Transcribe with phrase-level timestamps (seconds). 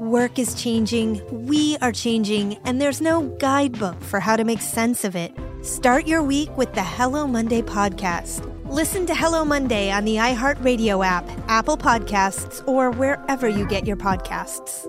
[0.00, 5.02] Work is changing, we are changing, and there's no guidebook for how to make sense
[5.02, 5.32] of it.
[5.62, 8.46] Start your week with the Hello Monday podcast.
[8.70, 13.96] Listen to Hello Monday on the iHeartRadio app, Apple Podcasts, or wherever you get your
[13.96, 14.86] podcasts.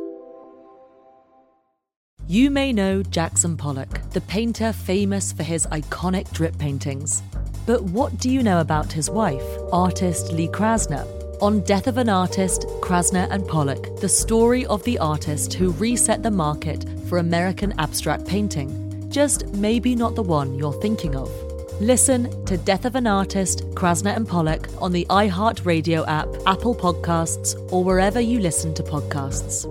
[2.28, 7.24] You may know Jackson Pollock, the painter famous for his iconic drip paintings.
[7.66, 9.44] But what do you know about his wife,
[9.74, 11.29] artist Lee Krasner?
[11.42, 16.22] On Death of an Artist, Krasner and Pollock, the story of the artist who reset
[16.22, 19.10] the market for American abstract painting.
[19.10, 21.32] Just maybe not the one you're thinking of.
[21.80, 27.56] Listen to Death of an Artist, Krasner and Pollock on the iHeartRadio app, Apple Podcasts,
[27.72, 29.64] or wherever you listen to podcasts.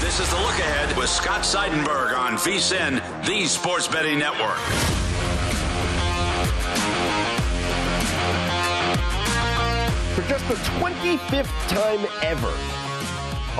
[0.00, 5.01] This is the look ahead with Scott Seidenberg on VSIN, the Sports Betting Network.
[10.32, 12.54] Just the 25th time ever,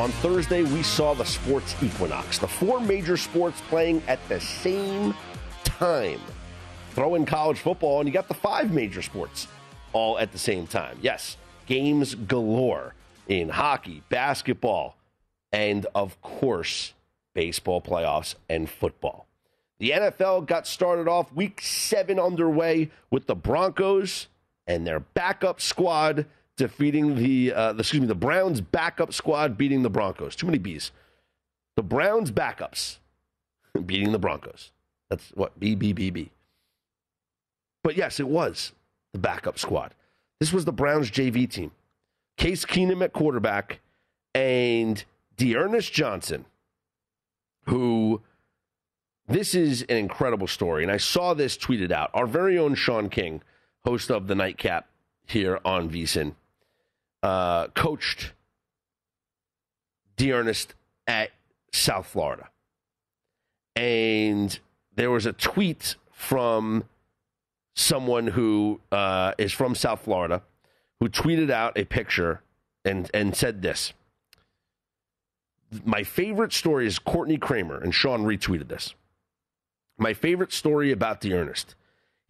[0.00, 5.15] on Thursday we saw the sports equinox, the four major sports playing at the same
[5.65, 6.19] time.
[6.93, 9.49] Throw in college football, and you got the five major sports
[9.93, 10.97] all at the same time.
[11.03, 12.94] Yes, games galore
[13.28, 14.97] in hockey, basketball,
[15.53, 16.94] and of course,
[17.34, 19.27] baseball playoffs and football.
[19.78, 24.28] The NFL got started off week seven underway with the Broncos
[24.66, 26.25] and their backup squad
[26.62, 30.36] defeating the, uh, the excuse me the Browns backup squad beating the Broncos.
[30.36, 30.92] Too many B's.
[31.74, 32.98] The Browns backups
[33.86, 34.70] beating the Broncos.
[35.10, 36.30] That's what B B B B.
[37.82, 38.72] But yes, it was
[39.12, 39.92] the backup squad.
[40.38, 41.72] This was the Browns JV team.
[42.36, 43.80] Case Keenum at quarterback
[44.32, 45.04] and
[45.36, 46.44] D'Ernest Johnson,
[47.66, 48.22] who
[49.26, 50.84] this is an incredible story.
[50.84, 52.10] And I saw this tweeted out.
[52.14, 53.42] Our very own Sean King,
[53.84, 54.88] host of the Nightcap
[55.26, 56.34] here on VSIN,
[57.22, 58.33] uh, coached
[60.16, 60.75] D'Ernest
[61.06, 61.31] at
[61.72, 62.49] South Florida.
[63.75, 64.59] And
[64.94, 66.84] there was a tweet from
[67.75, 70.43] someone who uh, is from South Florida
[71.00, 72.43] who tweeted out a picture
[72.84, 73.93] and, and said this.
[75.84, 78.94] My favorite story is Courtney Kramer, and Sean retweeted this.
[79.99, 81.75] My favorite story about D'Ernest.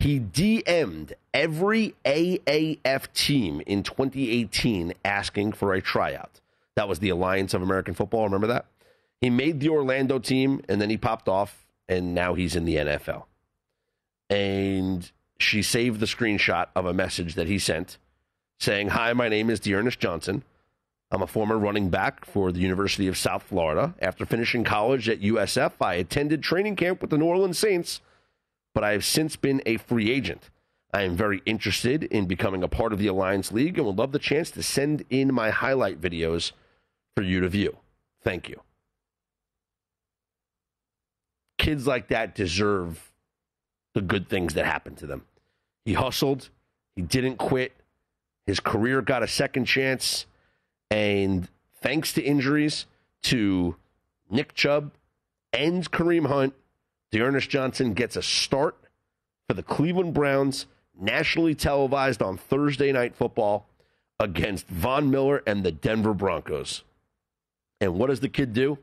[0.03, 6.41] He DM'd every AAF team in 2018 asking for a tryout.
[6.75, 8.25] That was the Alliance of American Football.
[8.25, 8.67] Remember that?
[9.21, 12.79] He made the Orlando team and then he popped off, and now he's in the
[12.79, 13.27] NFL.
[14.29, 15.09] And
[15.39, 17.99] she saved the screenshot of a message that he sent
[18.59, 20.43] saying, Hi, my name is D'Ernest Johnson.
[21.13, 23.95] I'm a former running back for the University of South Florida.
[24.03, 28.01] After finishing college at USF, I attended training camp with the New Orleans Saints,
[28.75, 30.51] but I have since been a free agent.
[30.93, 34.13] I am very interested in becoming a part of the Alliance League and would love
[34.13, 36.53] the chance to send in my highlight videos
[37.17, 37.79] for you to view.
[38.23, 38.61] Thank you.
[41.59, 43.13] Kids like that deserve
[43.95, 45.25] the good things that happen to them.
[45.85, 46.51] He hustled,
[46.95, 47.73] he didn't quit,
[48.47, 50.27] his career got a second chance
[50.91, 51.49] and
[51.81, 52.87] thanks to injuries
[53.25, 53.77] to
[54.31, 54.93] Nick Chubb
[55.53, 56.55] and Kareem Hunt,
[57.13, 58.77] D'Ernest Johnson gets a start
[59.47, 60.67] for the Cleveland Browns,
[60.99, 63.69] nationally televised on Thursday Night Football
[64.19, 66.83] against Von Miller and the Denver Broncos.
[67.81, 68.79] And what does the kid do?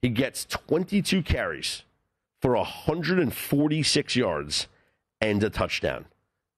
[0.00, 1.82] He gets 22 carries
[2.40, 4.68] for 146 yards
[5.20, 6.06] and a touchdown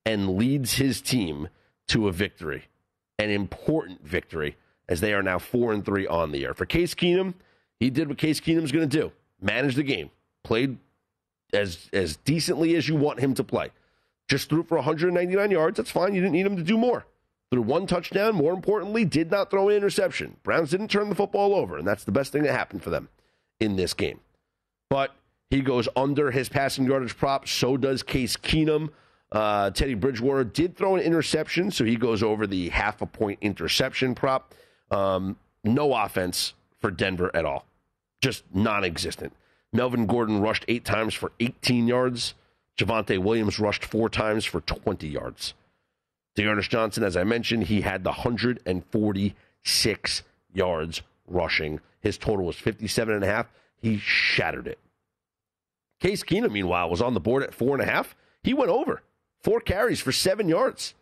[0.06, 1.48] and leads his team
[1.88, 2.68] to a victory
[3.18, 4.56] an important victory
[4.88, 6.54] as they are now four and three on the year.
[6.54, 7.34] For Case Keenum,
[7.80, 10.10] he did what Case Keenum's going to do: manage the game,
[10.44, 10.78] played
[11.52, 13.70] as as decently as you want him to play.
[14.28, 15.76] Just threw for 199 yards.
[15.76, 16.14] That's fine.
[16.14, 17.04] You didn't need him to do more.
[17.50, 18.34] Threw one touchdown.
[18.34, 20.36] More importantly, did not throw an interception.
[20.42, 23.08] Browns didn't turn the football over, and that's the best thing that happened for them
[23.60, 24.20] in this game.
[24.88, 25.14] But
[25.50, 27.46] he goes under his passing yardage prop.
[27.46, 28.90] So does Case Keenum.
[29.30, 33.38] Uh, Teddy Bridgewater did throw an interception, so he goes over the half a point
[33.40, 34.54] interception prop.
[34.90, 37.66] Um, no offense for Denver at all,
[38.20, 39.32] just non existent.
[39.74, 42.34] Melvin Gordon rushed eight times for 18 yards.
[42.78, 45.54] Javonte Williams rushed four times for 20 yards.
[46.36, 50.22] D'Ernest Johnson, as I mentioned, he had the 146
[50.52, 51.80] yards rushing.
[52.00, 53.48] His total was 57 and a half.
[53.82, 54.78] He shattered it.
[56.00, 58.14] Case Keenum, meanwhile, was on the board at four and a half.
[58.44, 59.02] He went over
[59.42, 60.94] four carries for seven yards.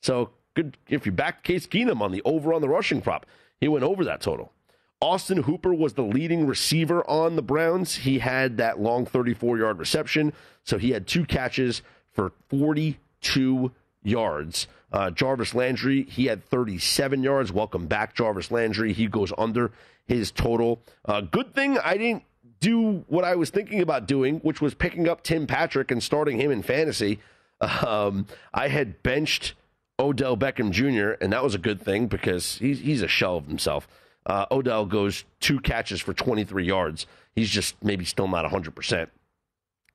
[0.00, 3.26] So good if you backed Case Keenum on the over on the rushing prop.
[3.60, 4.53] He went over that total.
[5.04, 7.96] Austin Hooper was the leading receiver on the Browns.
[7.96, 10.32] He had that long 34 yard reception.
[10.62, 13.70] So he had two catches for 42
[14.02, 14.66] yards.
[14.90, 17.52] Uh, Jarvis Landry, he had 37 yards.
[17.52, 18.94] Welcome back, Jarvis Landry.
[18.94, 19.72] He goes under
[20.06, 20.80] his total.
[21.04, 22.22] Uh, good thing I didn't
[22.60, 26.40] do what I was thinking about doing, which was picking up Tim Patrick and starting
[26.40, 27.18] him in fantasy.
[27.60, 29.52] Um, I had benched
[30.00, 33.48] Odell Beckham Jr., and that was a good thing because he's, he's a shell of
[33.48, 33.86] himself.
[34.26, 37.06] Uh, Odell goes two catches for 23 yards.
[37.34, 39.08] He's just maybe still not 100%.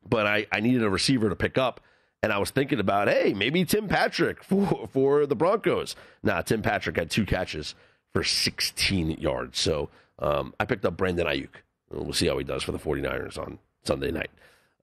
[0.08, 1.82] But I, I needed a receiver to pick up.
[2.22, 5.96] And I was thinking about, hey, maybe Tim Patrick for, for the Broncos.
[6.22, 7.76] Nah, Tim Patrick had two catches
[8.14, 9.60] for 16 yards.
[9.60, 9.90] So
[10.20, 11.50] um, I picked up Brandon Aiyuk.
[11.92, 14.30] We'll see how he does for the 49ers on Sunday night.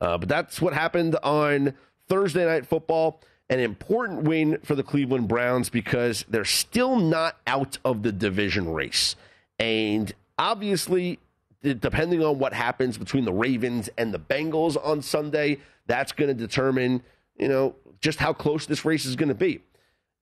[0.01, 1.75] Uh, but that's what happened on
[2.09, 3.21] Thursday night football.
[3.49, 8.73] An important win for the Cleveland Browns because they're still not out of the division
[8.73, 9.15] race.
[9.59, 11.19] And obviously,
[11.63, 16.35] depending on what happens between the Ravens and the Bengals on Sunday, that's going to
[16.35, 17.03] determine,
[17.37, 19.63] you know, just how close this race is going to be.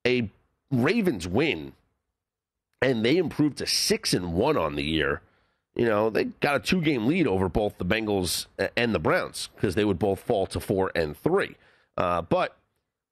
[0.06, 0.30] A
[0.70, 1.72] Ravens win
[2.84, 5.22] and they improved to 6 and 1 on the year.
[5.74, 8.46] You know, they got a two-game lead over both the Bengals
[8.76, 11.56] and the Browns because they would both fall to 4 and 3.
[11.96, 12.56] Uh, but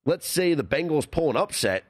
[0.04, 1.84] let's say the Bengals pull an upset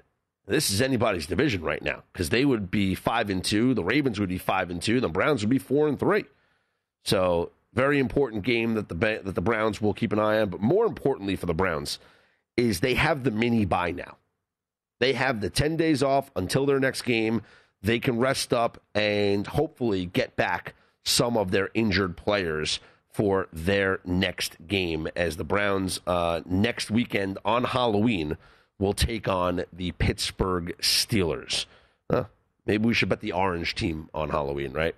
[0.47, 3.75] this is anybody's division right now because they would be five and two.
[3.75, 5.01] The Ravens would be five and two.
[5.01, 6.25] The Browns would be four and three.
[7.05, 10.51] So very important game that the that the Browns will keep an eye on.
[10.51, 11.99] But more importantly for the Browns
[12.57, 14.17] is they have the mini bye now.
[14.99, 17.43] They have the ten days off until their next game.
[17.83, 20.75] They can rest up and hopefully get back
[21.05, 22.79] some of their injured players
[23.13, 28.37] for their next game as the Browns uh, next weekend on Halloween
[28.83, 31.67] will take on the Pittsburgh Steelers.
[32.11, 32.25] Huh,
[32.67, 34.97] maybe we should bet the orange team on Halloween, right?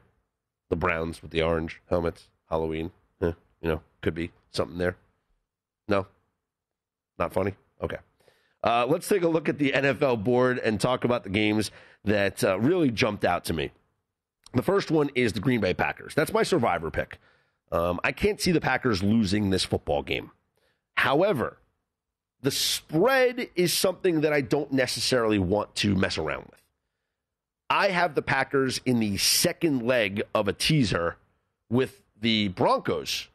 [0.71, 2.91] The Browns with the orange helmets, Halloween.
[3.21, 4.97] You know, could be something there.
[5.89, 6.07] No?
[7.19, 7.55] Not funny?
[7.83, 7.97] Okay.
[8.63, 11.71] Uh, let's take a look at the NFL board and talk about the games
[12.05, 13.71] that uh, really jumped out to me.
[14.53, 16.15] The first one is the Green Bay Packers.
[16.15, 17.19] That's my survivor pick.
[17.73, 20.31] Um, I can't see the Packers losing this football game.
[20.97, 21.57] However,
[22.45, 26.61] the spread is something that I don't necessarily want to mess around with.
[27.71, 31.17] I have the Packers in the second leg of a teaser
[31.71, 33.29] with the Broncos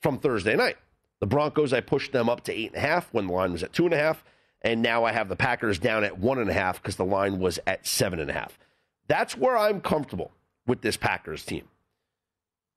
[0.00, 0.76] from Thursday night.
[1.20, 3.62] The Broncos, I pushed them up to eight and a half when the line was
[3.62, 4.24] at two and a half.
[4.62, 7.38] And now I have the Packers down at one and a half because the line
[7.38, 8.58] was at seven and a half.
[9.06, 10.32] That's where I'm comfortable
[10.66, 11.68] with this Packers team.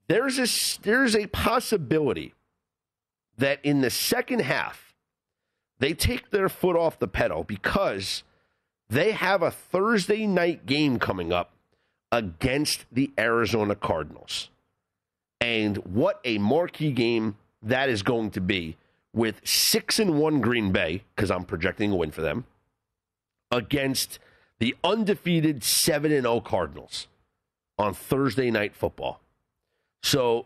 [0.08, 2.36] There's a, there's a possibility
[3.40, 4.85] that in the second half,
[5.80, 8.24] they take their foot off the pedal because
[8.90, 11.52] they have a Thursday night game coming up
[12.12, 14.50] against the Arizona Cardinals.
[15.42, 18.78] And what a marquee game that is going to be
[19.14, 22.46] with 6 and 1 Green Bay because I'm projecting a win for them
[23.52, 24.20] against
[24.60, 27.08] the undefeated 7 and 0 Cardinals
[27.78, 29.20] on Thursday night football.
[30.04, 30.46] So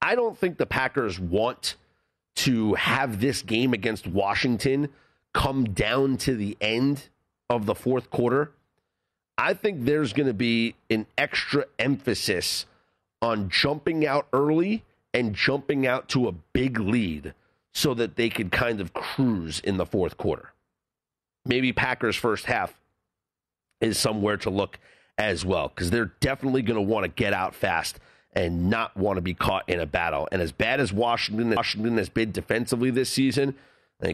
[0.00, 1.76] I don't think the Packers want
[2.38, 4.90] to have this game against Washington
[5.34, 7.08] come down to the end
[7.50, 8.52] of the fourth quarter,
[9.36, 12.66] I think there's going to be an extra emphasis
[13.20, 17.34] on jumping out early and jumping out to a big lead
[17.74, 20.52] so that they could kind of cruise in the fourth quarter.
[21.44, 22.78] Maybe Packers' first half
[23.80, 24.78] is somewhere to look
[25.16, 27.98] as well because they're definitely going to want to get out fast
[28.38, 30.28] and not want to be caught in a battle.
[30.30, 33.56] And as bad as Washington, Washington has been defensively this season,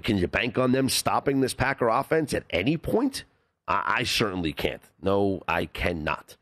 [0.02, 3.25] can you bank on them stopping this Packer offense at any point?
[3.69, 4.81] I, I certainly can't.
[5.02, 6.38] No, I cannot.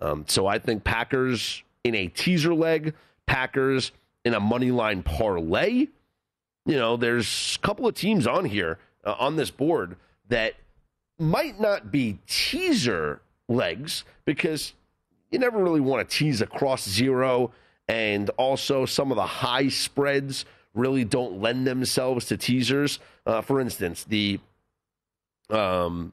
[0.00, 2.94] Um, so I think Packers in a teaser leg,
[3.26, 3.92] Packers
[4.24, 5.86] in a money line parlay.
[6.66, 9.94] You know, there's a couple of teams on here uh, on this board
[10.28, 10.54] that
[11.16, 14.72] might not be teaser legs because
[15.30, 17.52] you never really want to tease across zero.
[17.88, 20.44] And also, some of the high spreads
[20.74, 23.00] really don't lend themselves to teasers.
[23.26, 24.38] Uh, for instance, the
[25.50, 26.12] um,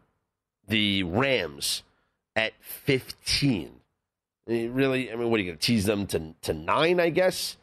[0.68, 1.84] the Rams
[2.36, 3.72] at 15.
[4.48, 7.58] really, I mean, what are you going to tease them to, to nine, I guess?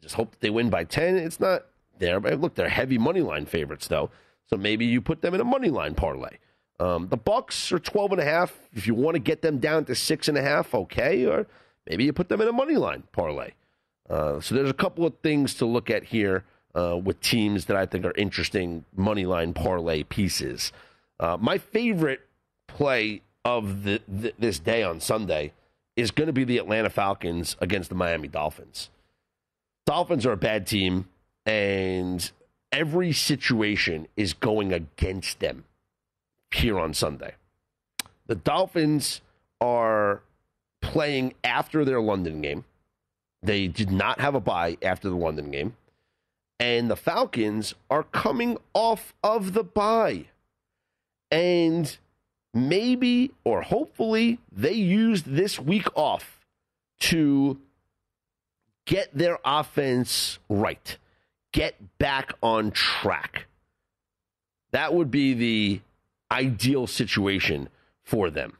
[0.00, 1.16] Just hope they win by 10.
[1.16, 1.66] It's not
[1.98, 2.20] there.
[2.20, 4.10] But look, they're heavy money line favorites, though.
[4.46, 6.38] So maybe you put them in a money line parlay.
[6.80, 8.58] Um, the Bucs are 12 and a half.
[8.72, 11.26] If you want to get them down to six and a half, okay.
[11.26, 11.46] Or
[11.86, 13.50] maybe you put them in a money line parlay.
[14.08, 16.44] Uh, so there's a couple of things to look at here
[16.74, 20.72] uh, with teams that I think are interesting money line parlay pieces.
[21.20, 22.22] Uh, my favorite
[22.66, 25.52] play of the, the, this day on Sunday
[25.96, 28.88] is going to be the Atlanta Falcons against the Miami Dolphins.
[29.84, 31.08] Dolphins are a bad team,
[31.44, 32.30] and
[32.72, 35.64] every situation is going against them
[36.52, 37.34] here on Sunday.
[38.26, 39.20] The Dolphins
[39.60, 40.22] are
[40.80, 42.64] playing after their London game.
[43.42, 45.76] They did not have a bye after the London game.
[46.58, 50.26] And the Falcons are coming off of the bye.
[51.30, 51.96] And
[52.52, 56.40] maybe or hopefully they used this week off
[57.00, 57.58] to
[58.84, 60.98] get their offense right,
[61.52, 63.46] get back on track.
[64.72, 65.80] That would be the
[66.30, 67.68] ideal situation
[68.02, 68.56] for them.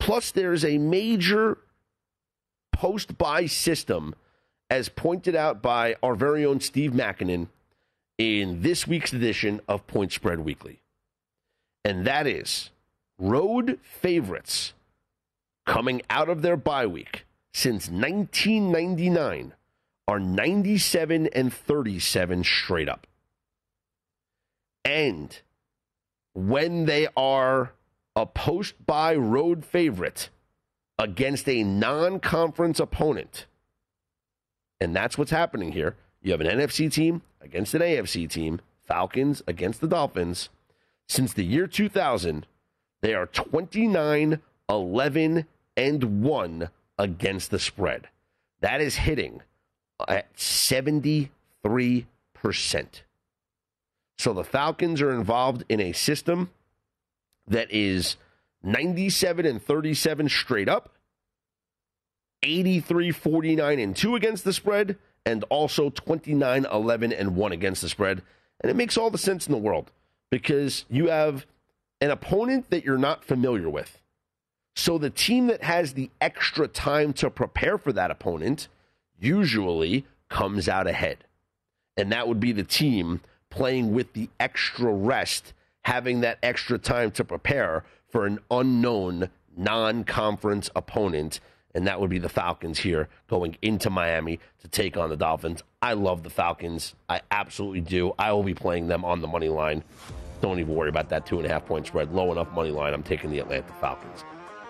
[0.00, 1.58] Plus, there's a major
[2.72, 4.14] post bye system,
[4.70, 7.48] as pointed out by our very own Steve Makinen
[8.18, 10.80] in this week's edition of Point Spread Weekly.
[11.84, 12.70] And that is
[13.18, 14.74] road favorites
[15.66, 19.54] coming out of their bye week since 1999
[20.06, 23.06] are 97 and 37 straight up.
[24.84, 25.38] And
[26.38, 27.72] when they are
[28.14, 30.30] a post bye road favorite
[30.96, 33.46] against a non conference opponent,
[34.80, 35.96] and that's what's happening here.
[36.22, 40.48] You have an NFC team against an AFC team, Falcons against the Dolphins.
[41.08, 42.46] Since the year 2000,
[43.00, 46.68] they are 29, 11, and 1
[46.98, 48.08] against the spread.
[48.60, 49.42] That is hitting
[50.06, 51.30] at 73%.
[54.18, 56.50] So the Falcons are involved in a system
[57.46, 58.16] that is
[58.62, 60.94] 97 and 37 straight up,
[62.42, 67.88] 83 49 and 2 against the spread, and also 29 11 and 1 against the
[67.88, 68.22] spread.
[68.60, 69.92] And it makes all the sense in the world
[70.30, 71.46] because you have
[72.00, 74.00] an opponent that you're not familiar with.
[74.74, 78.68] So the team that has the extra time to prepare for that opponent
[79.18, 81.18] usually comes out ahead.
[81.96, 83.20] And that would be the team
[83.58, 90.04] playing with the extra rest, having that extra time to prepare for an unknown non
[90.04, 91.40] conference opponent.
[91.74, 95.64] And that would be the Falcons here going into Miami to take on the Dolphins.
[95.82, 96.94] I love the Falcons.
[97.08, 98.14] I absolutely do.
[98.16, 99.82] I will be playing them on the money line.
[100.40, 102.14] Don't even worry about that two and a half point spread.
[102.14, 102.94] Low enough money line.
[102.94, 104.22] I'm taking the Atlanta Falcons.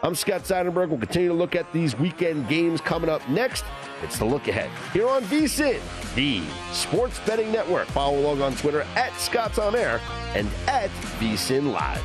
[0.02, 0.90] I'm Scott Seidenberg.
[0.90, 3.64] We'll continue to look at these weekend games coming up next.
[4.02, 5.80] It's the look ahead here on VSIN,
[6.14, 7.88] the Sports Betting Network.
[7.88, 10.00] Follow along on Twitter at Scott's On Air
[10.34, 12.04] and at VSIN Live.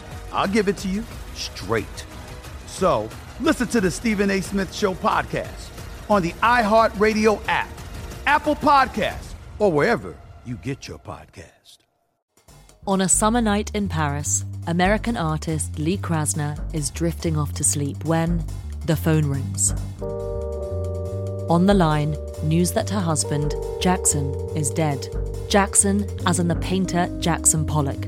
[0.31, 2.05] I'll give it to you straight.
[2.67, 3.09] So
[3.39, 4.41] listen to the Stephen A.
[4.41, 5.69] Smith Show podcast
[6.09, 7.69] on the iHeartRadio app,
[8.25, 11.77] Apple Podcast, or wherever you get your podcast.
[12.87, 18.03] On a summer night in Paris, American artist Lee Krasner is drifting off to sleep
[18.05, 18.43] when
[18.85, 19.73] the phone rings.
[21.49, 25.07] On the line, news that her husband, Jackson, is dead.
[25.49, 28.07] Jackson, as in the painter Jackson Pollock.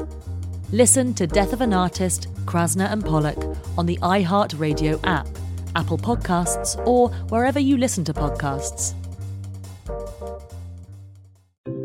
[0.73, 5.27] Listen to Death of an Artist, Krasner and Pollock on the iHeartRadio app,
[5.75, 8.93] Apple Podcasts, or wherever you listen to podcasts.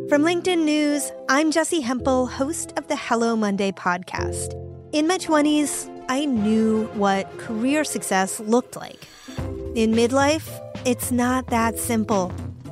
[0.08, 4.54] From LinkedIn News, I'm Jessi Hempel, host of the Hello Monday podcast.
[4.92, 9.08] In my 20s, I knew what career success looked like.
[9.74, 12.32] In midlife, it's not that simple.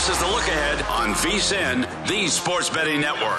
[0.00, 3.38] This is the look ahead on VSIN, the Sports Betting Network.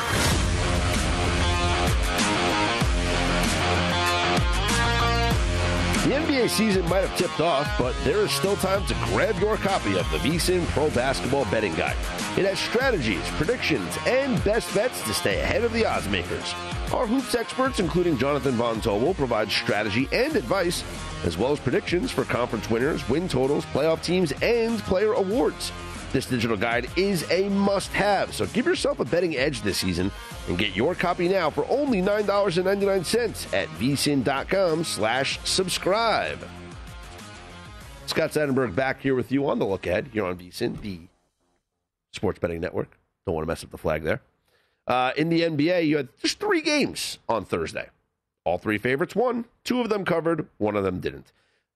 [6.04, 9.58] The NBA season might have tipped off, but there is still time to grab your
[9.58, 11.98] copy of the VSIN Pro Basketball Betting Guide.
[12.38, 16.54] It has strategies, predictions, and best bets to stay ahead of the odds makers.
[16.94, 20.84] Our hoops experts, including Jonathan Von Tobel, provide strategy and advice,
[21.24, 25.72] as well as predictions for conference winners, win totals, playoff teams, and player awards.
[26.12, 30.12] This digital guide is a must have, so give yourself a betting edge this season
[30.50, 36.40] and get your copy now for only $9.99 at vsin.com slash subscribe.
[38.08, 41.00] Scott Seidenberg back here with you on the look ahead here on vsin, the
[42.12, 42.98] sports betting network.
[43.26, 44.22] Don't want to mess up the flag there.
[44.88, 47.88] Uh, in the NBA, you had just three games on Thursday.
[48.44, 49.46] All three favorites won.
[49.64, 51.32] Two of them covered, one of them didn't.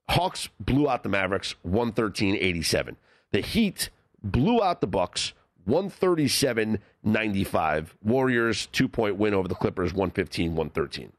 [0.09, 2.97] Hawks blew out the Mavericks 113 87.
[3.31, 3.89] The Heat
[4.25, 5.31] blew out the Bucks
[5.67, 7.87] 137-95.
[8.03, 11.09] Warriors two-point win over the Clippers 115-113.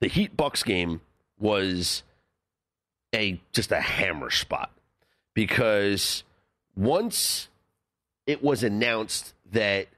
[0.00, 1.00] The Heat Bucks game
[1.38, 2.02] was
[3.14, 4.70] a just a hammer spot
[5.34, 6.22] because
[6.76, 7.48] once
[8.26, 9.88] it was announced that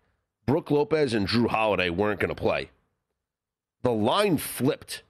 [0.46, 2.70] Brooke Lopez and Jrue Holiday weren't going to play,
[3.82, 5.02] the line flipped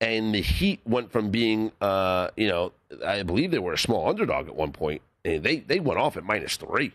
[0.00, 2.72] and the Heat went from being, uh, you know,
[3.04, 6.16] I believe they were a small underdog at one point and they they went off
[6.16, 6.92] at minus three,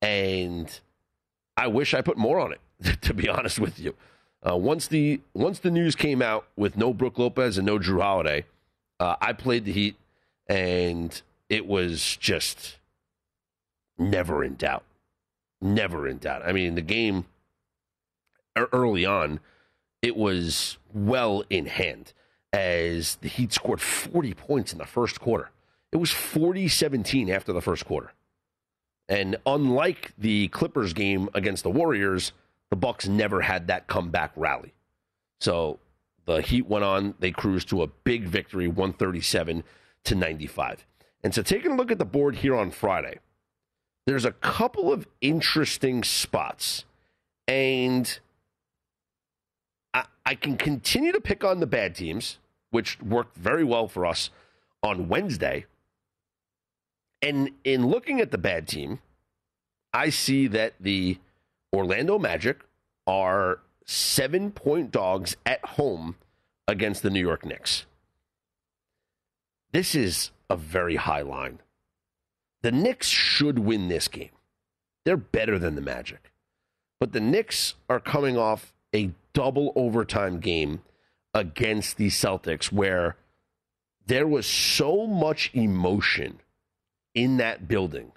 [0.00, 0.80] and
[1.56, 2.60] I wish I put more on it.
[3.02, 3.94] To be honest with you,
[4.48, 8.02] uh, once the once the news came out with no Brooke Lopez and no Jrue
[8.02, 8.44] Holiday,
[8.98, 9.96] uh, I played the Heat,
[10.48, 12.78] and it was just
[13.98, 14.82] never in doubt,
[15.60, 16.42] never in doubt.
[16.44, 17.26] I mean, the game
[18.56, 19.38] early on,
[20.02, 22.12] it was well in hand
[22.52, 25.50] as the Heat scored 40 points in the first quarter.
[25.92, 28.12] It was 40 17 after the first quarter.
[29.08, 32.32] And unlike the Clippers game against the Warriors,
[32.70, 34.72] the Bucks never had that comeback rally.
[35.40, 35.78] So
[36.24, 39.64] the Heat went on, they cruised to a big victory, 137
[40.04, 40.86] to 95.
[41.22, 43.18] And so taking a look at the board here on Friday,
[44.06, 46.84] there's a couple of interesting spots.
[47.46, 48.18] And
[49.92, 52.38] I, I can continue to pick on the bad teams,
[52.70, 54.30] which worked very well for us
[54.82, 55.66] on Wednesday.
[57.22, 58.98] And in looking at the bad team,
[59.92, 61.18] I see that the
[61.72, 62.60] Orlando Magic
[63.06, 66.16] are seven point dogs at home
[66.66, 67.86] against the New York Knicks.
[69.72, 71.60] This is a very high line.
[72.62, 74.30] The Knicks should win this game.
[75.04, 76.32] They're better than the Magic.
[77.00, 80.82] But the Knicks are coming off a double overtime game
[81.34, 83.16] against the Celtics where
[84.06, 86.40] there was so much emotion
[87.14, 88.12] in that building.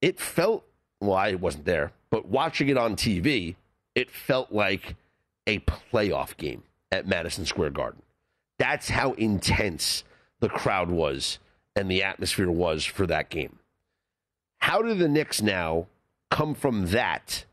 [0.00, 0.64] It felt,
[1.00, 3.56] well, I wasn't there, but watching it on TV,
[3.94, 4.96] it felt like
[5.46, 8.02] a playoff game at Madison Square Garden.
[8.58, 10.04] That's how intense
[10.40, 11.38] the crowd was
[11.74, 13.58] and the atmosphere was for that game.
[14.60, 15.86] How do the Knicks now
[16.30, 17.44] come from that,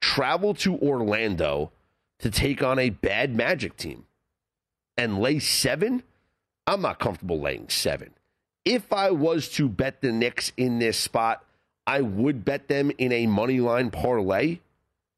[0.00, 1.70] travel to Orlando
[2.18, 4.06] to take on a bad Magic team
[4.96, 6.02] and lay seven?
[6.66, 8.10] I'm not comfortable laying seven.
[8.70, 11.44] If I was to bet the Knicks in this spot,
[11.88, 14.60] I would bet them in a money line parlay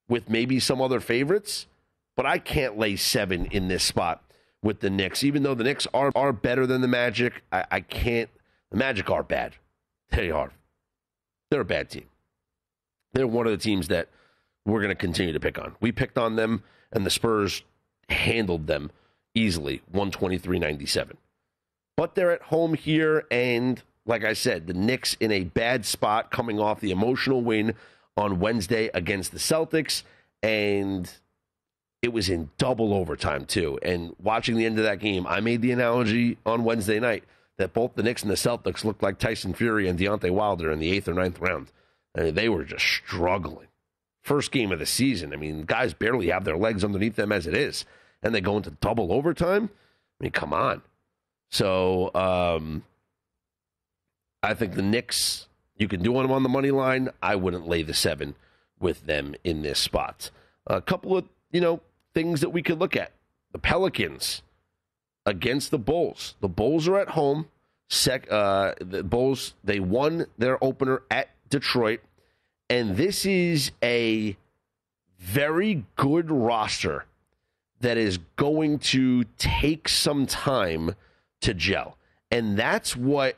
[0.09, 1.67] with maybe some other favorites,
[2.17, 4.25] but I can't lay seven in this spot
[4.63, 5.23] with the Knicks.
[5.23, 8.31] Even though the Knicks are, are better than the Magic, I, I can't.
[8.71, 9.57] The Magic are bad.
[10.13, 10.53] They are.
[11.51, 12.07] They're a bad team.
[13.13, 14.09] They're one of the teams that
[14.65, 15.77] we're going to continue to pick on.
[15.79, 17.65] We picked on them, and the Spurs
[18.09, 18.91] handled them
[19.35, 21.19] easily 123 97.
[21.97, 26.31] But they're at home here, and like I said, the Knicks in a bad spot
[26.31, 27.75] coming off the emotional win
[28.17, 30.03] on Wednesday against the Celtics.
[30.43, 31.11] And
[32.03, 33.79] it was in double overtime, too.
[33.83, 37.25] And watching the end of that game, I made the analogy on Wednesday night
[37.59, 40.81] that both the Knicks and the Celtics looked like Tyson Fury and Deontay Wilder in
[40.81, 41.71] the eighth or ninth round.
[42.17, 43.69] I mean, they were just struggling.
[44.23, 45.33] First game of the season.
[45.33, 47.85] I mean, guys barely have their legs underneath them as it is.
[48.23, 49.71] And they go into double overtime.
[50.21, 50.83] I mean, come on.
[51.53, 52.83] So um,
[54.43, 57.11] I think the Knicks, you can do them on the money line.
[57.23, 58.35] I wouldn't lay the seven
[58.81, 60.31] with them in this spot.
[60.67, 61.81] A couple of, you know,
[62.15, 63.13] things that we could look at.
[63.53, 64.43] The Pelicans
[65.27, 66.37] against the Bulls.
[66.41, 67.49] The Bulls are at home.
[67.91, 72.01] Sec, uh, the Bulls, they won their opener at Detroit.
[72.71, 74.39] And this is a
[75.19, 77.05] very good roster
[77.81, 80.95] that is going to take some time
[81.43, 81.97] to gel.
[82.31, 83.37] And that's what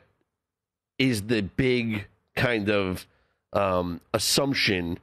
[0.97, 3.05] is the big kind of
[3.53, 4.99] um, assumption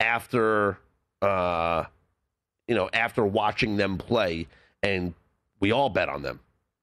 [0.00, 0.78] after
[1.22, 1.84] uh,
[2.68, 4.46] you know after watching them play,
[4.82, 5.14] and
[5.60, 6.40] we all bet on them.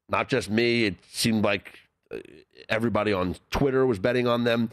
[0.10, 0.86] Not just me.
[0.86, 1.80] It seemed like
[2.12, 2.18] uh,
[2.70, 4.72] everybody on Twitter was betting on them,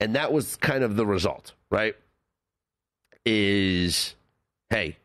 [0.00, 1.96] and that was kind of the result, right?
[3.24, 4.14] Is
[4.70, 4.96] hey,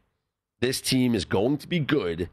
[0.59, 2.29] this team is going to be good.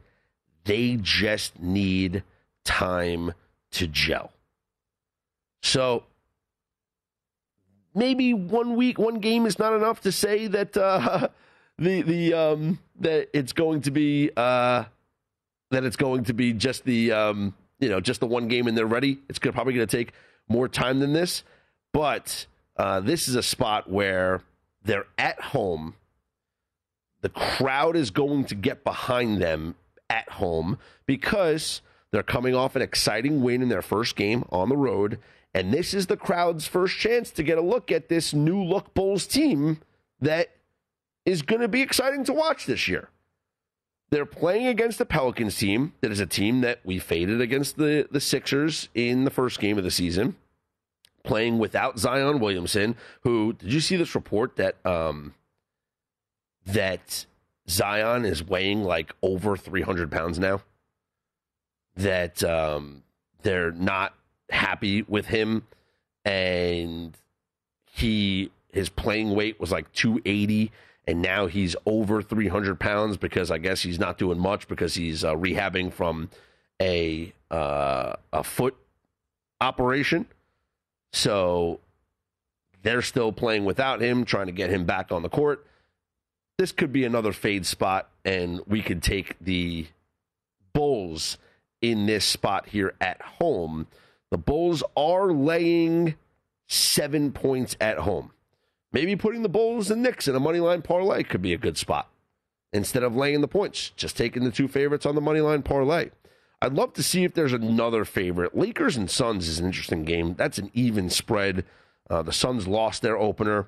[0.63, 2.23] They just need
[2.63, 3.33] time
[3.71, 4.31] to gel.
[5.63, 6.03] So
[7.93, 11.29] maybe one week, one game is not enough to say that uh,
[11.77, 14.85] the the um, that it's going to be uh,
[15.71, 18.77] that it's going to be just the um, you know just the one game and
[18.77, 19.19] they're ready.
[19.29, 20.13] It's gonna, probably going to take
[20.47, 21.43] more time than this,
[21.93, 22.45] but
[22.77, 24.41] uh, this is a spot where
[24.83, 25.95] they're at home.
[27.21, 29.75] The crowd is going to get behind them
[30.09, 34.77] at home because they're coming off an exciting win in their first game on the
[34.77, 35.19] road.
[35.53, 38.93] And this is the crowd's first chance to get a look at this new look
[38.93, 39.79] Bulls team
[40.19, 40.51] that
[41.25, 43.09] is going to be exciting to watch this year.
[44.09, 48.07] They're playing against the Pelicans team that is a team that we faded against the,
[48.11, 50.35] the Sixers in the first game of the season,
[51.23, 55.33] playing without Zion Williamson, who did you see this report that um,
[56.65, 57.25] that
[57.69, 60.61] Zion is weighing like over 300 pounds now?
[61.95, 63.03] That um,
[63.41, 64.13] they're not
[64.49, 65.67] happy with him,
[66.25, 67.17] and
[67.85, 70.71] he his playing weight was like 280
[71.07, 75.23] and now he's over 300 pounds because I guess he's not doing much because he's
[75.23, 76.29] uh, rehabbing from
[76.81, 78.75] a uh, a foot
[79.59, 80.25] operation.
[81.11, 81.79] So
[82.83, 85.65] they're still playing without him, trying to get him back on the court.
[86.57, 89.87] This could be another fade spot, and we could take the
[90.73, 91.37] Bulls
[91.81, 93.87] in this spot here at home.
[94.29, 96.15] The Bulls are laying
[96.67, 98.31] seven points at home.
[98.93, 101.77] Maybe putting the Bulls and Knicks in a money line parlay could be a good
[101.77, 102.09] spot
[102.73, 106.09] instead of laying the points, just taking the two favorites on the money line parlay.
[106.61, 108.55] I'd love to see if there's another favorite.
[108.55, 110.35] Lakers and Suns is an interesting game.
[110.35, 111.65] That's an even spread.
[112.09, 113.67] Uh, the Suns lost their opener.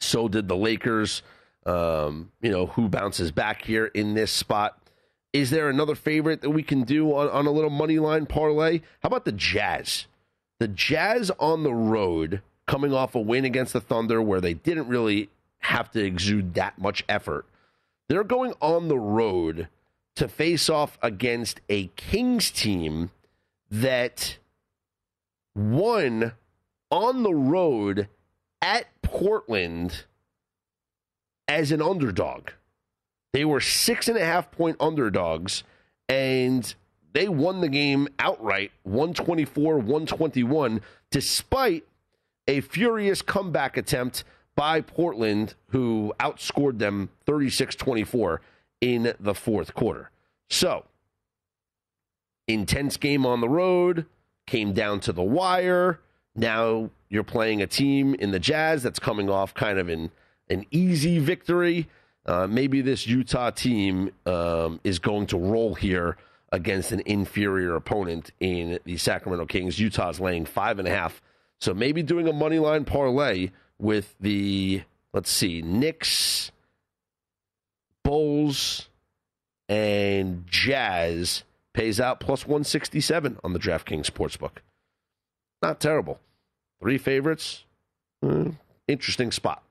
[0.00, 1.22] So did the Lakers.
[1.66, 4.78] Um, you know, who bounces back here in this spot?
[5.34, 8.80] Is there another favorite that we can do on, on a little money line parlay?
[9.02, 10.06] How about the Jazz?
[10.60, 14.54] The The Jazz on the road, coming off a win against the Thunder where they
[14.54, 17.44] didn't really have to exude that much effort.
[18.08, 19.68] They're going on the road
[20.16, 23.10] to face off against a Kings team
[23.70, 24.38] that
[25.54, 26.32] won
[26.90, 28.08] on the road
[28.62, 30.04] at Portland
[31.46, 32.48] as an underdog.
[33.34, 35.64] They were six and a half point underdogs,
[36.08, 36.72] and
[37.12, 41.84] they won the game outright 124 121, despite
[42.46, 44.22] a furious comeback attempt
[44.54, 48.40] by Portland, who outscored them 36 24
[48.80, 50.12] in the fourth quarter.
[50.48, 50.84] So,
[52.46, 54.06] intense game on the road,
[54.46, 55.98] came down to the wire.
[56.36, 60.12] Now you're playing a team in the Jazz that's coming off kind of an,
[60.48, 61.88] an easy victory.
[62.26, 66.16] Uh, maybe this Utah team um, is going to roll here
[66.52, 69.78] against an inferior opponent in the Sacramento Kings.
[69.78, 71.20] Utah's laying five and a half.
[71.60, 74.82] So maybe doing a money line parlay with the,
[75.12, 76.50] let's see, Knicks,
[78.02, 78.88] Bulls,
[79.68, 84.58] and Jazz pays out plus 167 on the DraftKings Sportsbook.
[85.60, 86.20] Not terrible.
[86.80, 87.64] Three favorites.
[88.22, 88.50] Hmm,
[88.86, 89.62] interesting spot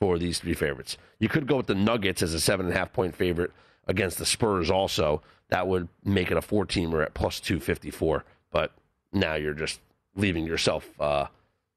[0.00, 0.96] for these three favorites.
[1.18, 3.52] You could go with the Nuggets as a seven and a half point favorite
[3.86, 5.22] against the Spurs also.
[5.48, 8.24] That would make it a four teamer at plus 254.
[8.50, 8.72] But
[9.12, 9.80] now you're just
[10.16, 11.26] leaving yourself, uh,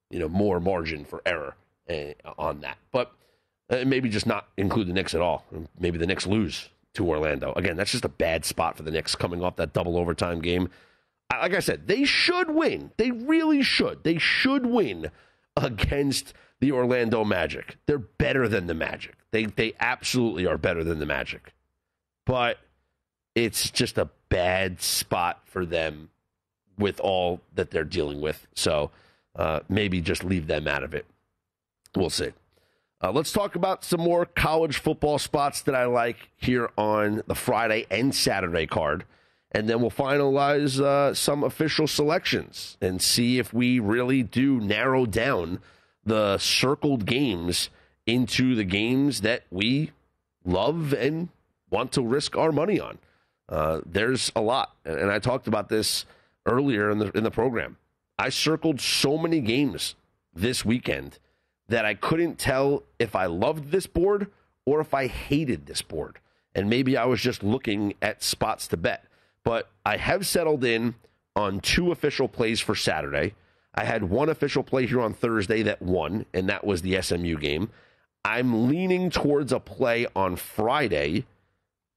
[0.09, 1.55] you know, more margin for error
[1.89, 2.77] uh, on that.
[2.91, 3.11] But
[3.69, 5.45] uh, maybe just not include the Knicks at all.
[5.79, 7.53] Maybe the Knicks lose to Orlando.
[7.53, 10.69] Again, that's just a bad spot for the Knicks coming off that double overtime game.
[11.31, 12.91] Like I said, they should win.
[12.97, 14.03] They really should.
[14.03, 15.11] They should win
[15.57, 17.77] against the Orlando Magic.
[17.85, 19.15] They're better than the Magic.
[19.31, 21.53] They they absolutely are better than the Magic.
[22.25, 22.57] But
[23.35, 26.09] it's just a bad spot for them
[26.77, 28.47] with all that they're dealing with.
[28.55, 28.91] So
[29.35, 31.05] uh, maybe just leave them out of it.
[31.95, 32.31] We'll see.
[33.01, 37.35] Uh, let's talk about some more college football spots that I like here on the
[37.35, 39.05] Friday and Saturday card.
[39.51, 45.05] And then we'll finalize uh, some official selections and see if we really do narrow
[45.05, 45.59] down
[46.07, 47.69] the circled games
[48.05, 49.91] into the games that we
[50.45, 51.29] love and
[51.69, 52.97] want to risk our money on.
[53.49, 56.05] Uh, there's a lot, and I talked about this
[56.45, 57.77] earlier in the in the program.
[58.17, 59.95] I circled so many games
[60.33, 61.19] this weekend
[61.67, 64.27] that I couldn't tell if I loved this board
[64.65, 66.19] or if I hated this board.
[66.55, 69.03] And maybe I was just looking at spots to bet.
[69.43, 70.95] But I have settled in
[71.35, 73.35] on two official plays for Saturday.
[73.77, 77.37] I had one official play here on Thursday that won, and that was the SMU
[77.37, 77.69] game.
[78.25, 81.27] I'm leaning towards a play on Friday,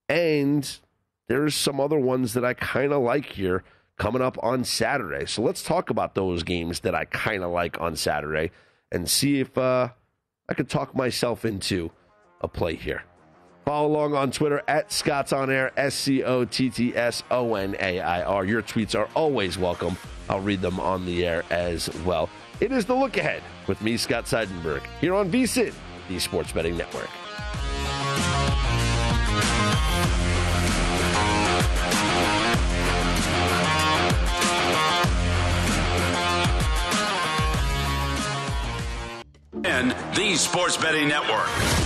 [0.06, 0.78] and
[1.28, 3.64] there's some other ones that I kind of like here
[3.96, 5.24] coming up on Saturday.
[5.24, 8.50] So let's talk about those games that I kind of like on Saturday
[8.92, 9.88] and see if uh,
[10.50, 11.90] I could talk myself into
[12.42, 13.04] a play here.
[13.70, 17.54] Follow along on Twitter at Scott's On Air, S C O T T S O
[17.54, 18.44] N A I R.
[18.44, 19.96] Your tweets are always welcome.
[20.28, 22.28] I'll read them on the air as well.
[22.58, 25.72] It is the look ahead with me, Scott Seidenberg, here on VSIN,
[26.08, 27.08] the Sports Betting Network.
[39.62, 41.79] And the Sports Betting Network.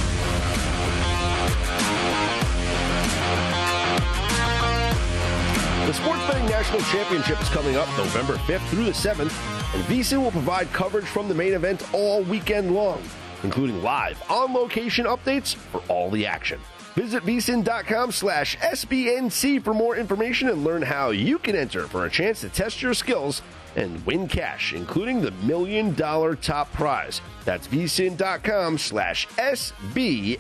[5.87, 10.23] The Sports Betting National Championship is coming up November 5th through the 7th, and VSIN
[10.23, 13.03] will provide coverage from the main event all weekend long,
[13.43, 16.59] including live, on-location updates for all the action.
[16.95, 22.11] Visit vsin.com slash SBNC for more information and learn how you can enter for a
[22.11, 23.43] chance to test your skills
[23.77, 27.21] and win cash, including the million dollar top prize.
[27.45, 30.39] That's vsin.com slash SBNC.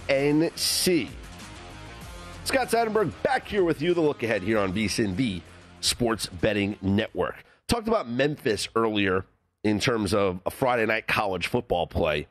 [2.45, 3.95] Scott Seidenberg back here with you.
[3.95, 5.41] The look ahead here on VSIN, the
[5.81, 7.43] Sports Betting Network.
[7.69, 9.25] Talked about Memphis earlier
[9.65, 12.27] in terms of a Friday night college football play.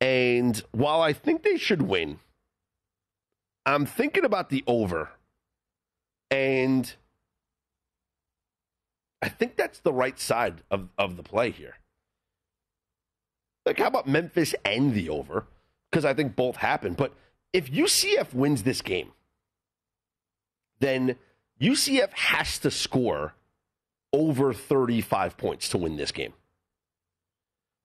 [0.00, 2.20] And while I think they should win,
[3.66, 5.10] I'm thinking about the over.
[6.30, 6.94] And
[9.20, 11.74] I think that's the right side of, of the play here.
[13.66, 15.46] Like, how about Memphis and the over?
[15.90, 16.94] Because I think both happen.
[16.94, 17.12] But
[17.52, 19.10] if UCF wins this game,
[20.80, 21.16] then
[21.60, 23.34] UCF has to score
[24.12, 26.32] over 35 points to win this game.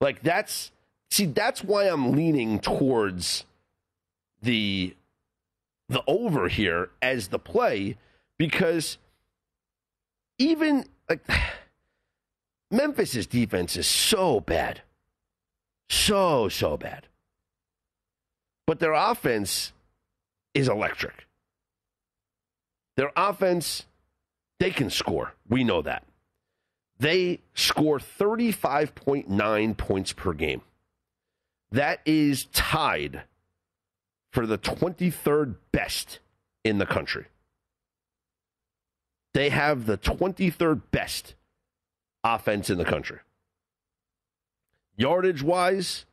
[0.00, 0.70] Like that's
[1.10, 3.44] see that's why I'm leaning towards
[4.42, 4.94] the
[5.88, 7.96] the over here as the play
[8.38, 8.98] because
[10.38, 11.26] even like
[12.70, 14.82] Memphis's defense is so bad.
[15.88, 17.06] So, so bad.
[18.66, 19.72] But their offense
[20.54, 21.26] is electric.
[22.96, 23.86] Their offense,
[24.60, 25.34] they can score.
[25.48, 26.04] We know that.
[26.98, 30.62] They score 35.9 points per game.
[31.72, 33.22] That is tied
[34.30, 36.20] for the 23rd best
[36.62, 37.26] in the country.
[39.32, 41.34] They have the 23rd best
[42.22, 43.18] offense in the country.
[44.96, 46.06] Yardage wise,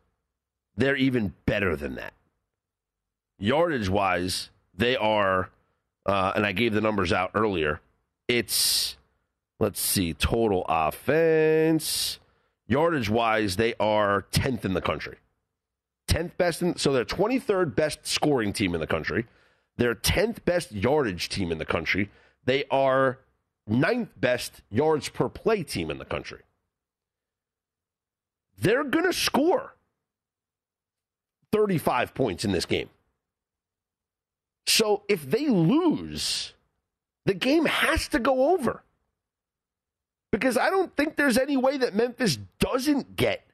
[0.76, 2.13] they're even better than that.
[3.38, 5.50] Yardage wise, they are,
[6.05, 7.81] uh, and I gave the numbers out earlier.
[8.27, 8.97] It's,
[9.59, 12.19] let's see, total offense.
[12.67, 15.17] Yardage wise, they are 10th in the country.
[16.07, 19.25] 10th best in, so they're 23rd best scoring team in the country.
[19.77, 22.09] They're 10th best yardage team in the country.
[22.45, 23.19] They are
[23.67, 26.39] ninth best yards per play team in the country.
[28.57, 29.75] They're to score
[31.51, 32.89] 35 points in this game.
[34.65, 36.54] So if they lose,
[37.26, 38.84] the game has to go over.
[40.32, 43.45] Because I don't think there's any way that Memphis doesn't get.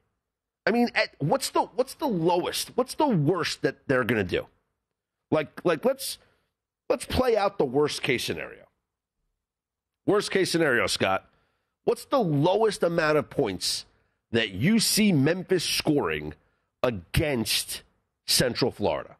[0.66, 2.72] I mean, at, what's the what's the lowest?
[2.76, 4.46] What's the worst that they're going to do?
[5.30, 6.18] Like like let's
[6.88, 8.64] let's play out the worst case scenario.
[10.06, 11.28] Worst case scenario, Scott.
[11.84, 13.84] What's the lowest amount of points
[14.30, 16.34] that you see Memphis scoring
[16.82, 17.82] against
[18.26, 19.17] Central Florida?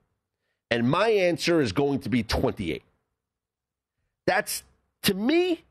[0.70, 2.82] And my answer is going to be 28.
[4.26, 4.62] That's,
[5.04, 5.64] to me,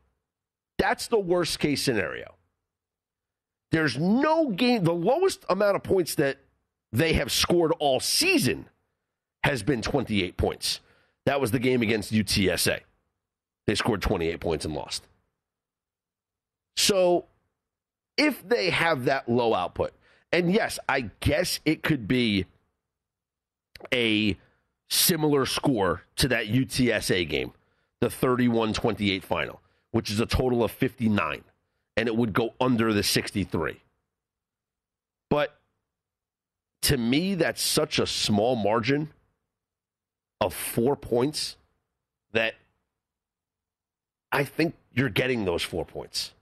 [0.76, 2.34] that's the worst case scenario.
[3.70, 6.38] There's no game, the lowest amount of points that
[6.92, 8.66] they have scored all season
[9.44, 10.80] has been 28 points.
[11.26, 12.80] That was the game against UTSA.
[13.66, 15.06] They scored 28 points and lost.
[16.76, 17.26] So
[18.16, 19.92] if they have that low output,
[20.32, 22.46] and yes, I guess it could be
[23.92, 24.36] a
[24.88, 27.52] similar score to that UTSA game,
[28.00, 31.44] the 31 28 final, which is a total of 59,
[31.96, 33.80] and it would go under the 63.
[35.30, 35.58] But
[36.82, 39.10] to me, that's such a small margin
[40.40, 41.56] of four points
[42.32, 42.54] that
[44.30, 46.32] I think you're getting those four points.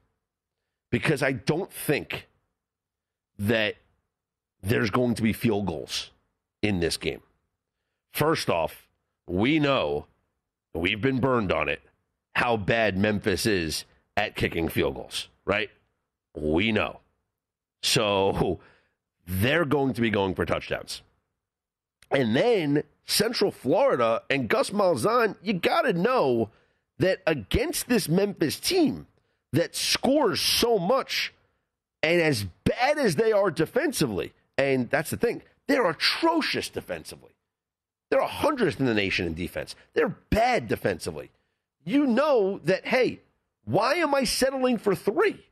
[0.91, 2.29] Because I don't think
[3.39, 3.77] that
[4.63, 6.11] there's going to be field goals
[6.63, 7.23] in this game.
[8.17, 8.89] First off,
[9.27, 10.07] we know
[10.73, 11.83] we've been burned on it
[12.35, 13.85] how bad Memphis is
[14.17, 15.69] at kicking field goals, right?
[16.35, 17.01] We know.
[17.83, 18.59] So
[19.27, 21.03] they're going to be going for touchdowns.
[22.11, 26.49] And then Central Florida and Gus Malzahn, you got to know
[26.99, 29.09] that against this Memphis team
[29.53, 31.35] that scores so much
[32.03, 37.36] and as bad as they are defensively, and that's the thing, they're atrocious defensively.
[38.11, 39.75] They're a hundredth in the nation in defense.
[39.95, 41.31] They're bad defensively.
[41.85, 43.21] You know that, hey,
[43.65, 45.45] why am I settling for three?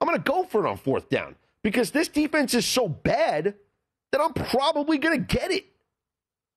[0.00, 3.54] I'm going to go for it on fourth down because this defense is so bad
[4.12, 5.66] that I'm probably going to get it.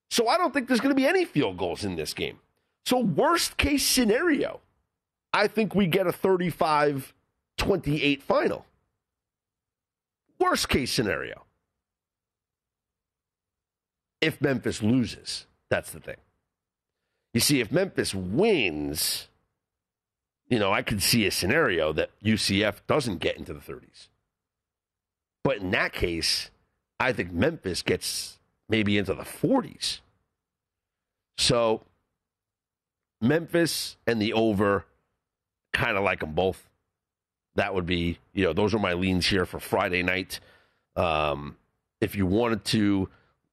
[0.09, 2.39] So I don't think there's going to be any field goals in this game.
[2.85, 4.61] So, worst case scenario,
[5.33, 7.13] I think we get a 35
[7.57, 8.65] 28 final.
[10.39, 11.46] Worst case scenario
[14.21, 15.45] if Memphis loses.
[15.69, 16.17] That's the thing.
[17.33, 19.27] You see, if Memphis wins,
[20.49, 24.07] you know, I could see a scenario that UCF doesn't get into the 30s.
[25.43, 26.49] But in that case,
[26.99, 29.99] I think Memphis gets maybe into the 40s.
[31.37, 31.83] So
[33.21, 34.85] Memphis and the over,
[35.73, 36.69] kind of like them both.
[37.55, 40.39] That would be, you know, those are my leans here for Friday night.
[40.95, 41.57] Um,
[42.01, 43.09] if you wanted to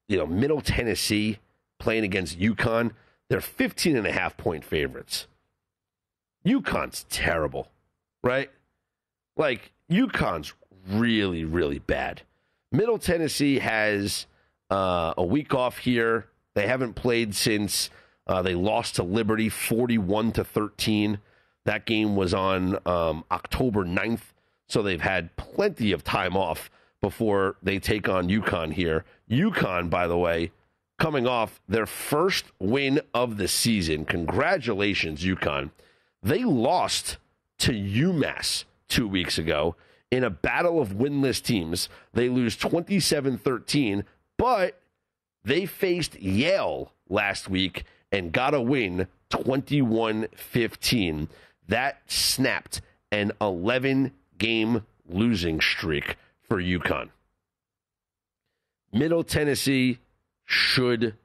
[0.08, 1.38] you know, Middle Tennessee
[1.78, 2.92] playing against UConn,
[3.28, 5.26] they're 15 and a half point favorites.
[6.46, 7.68] UConn's terrible,
[8.22, 8.50] right?
[9.36, 10.52] Like, UConn's
[10.88, 12.22] really, really bad.
[12.70, 14.26] Middle Tennessee has
[14.70, 16.26] uh, a week off here.
[16.54, 17.90] They haven't played since
[18.26, 21.18] uh, they lost to Liberty 41 to 13.
[21.64, 24.32] That game was on um, October 9th,
[24.68, 26.70] so they've had plenty of time off
[27.04, 29.04] before they take on UConn here.
[29.30, 30.50] UConn, by the way,
[30.98, 34.06] coming off their first win of the season.
[34.06, 35.70] Congratulations, UConn.
[36.22, 37.18] They lost
[37.58, 39.76] to UMass two weeks ago
[40.10, 41.90] in a battle of winless teams.
[42.14, 44.04] They lose 27 13,
[44.38, 44.80] but
[45.44, 51.28] they faced Yale last week and got a win 21 15.
[51.68, 52.80] That snapped
[53.12, 56.16] an 11 game losing streak
[56.54, 57.08] for UConn.
[58.92, 59.98] Middle Tennessee
[60.44, 61.16] should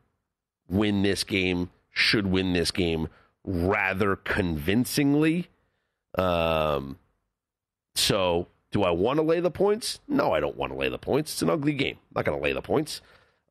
[0.68, 3.10] win this game, should win this game
[3.44, 5.50] rather convincingly.
[6.18, 6.98] Um,
[7.94, 10.00] so, do I want to lay the points?
[10.08, 11.34] No, I don't want to lay the points.
[11.34, 11.98] It's an ugly game.
[11.98, 13.02] I'm not going to lay the points.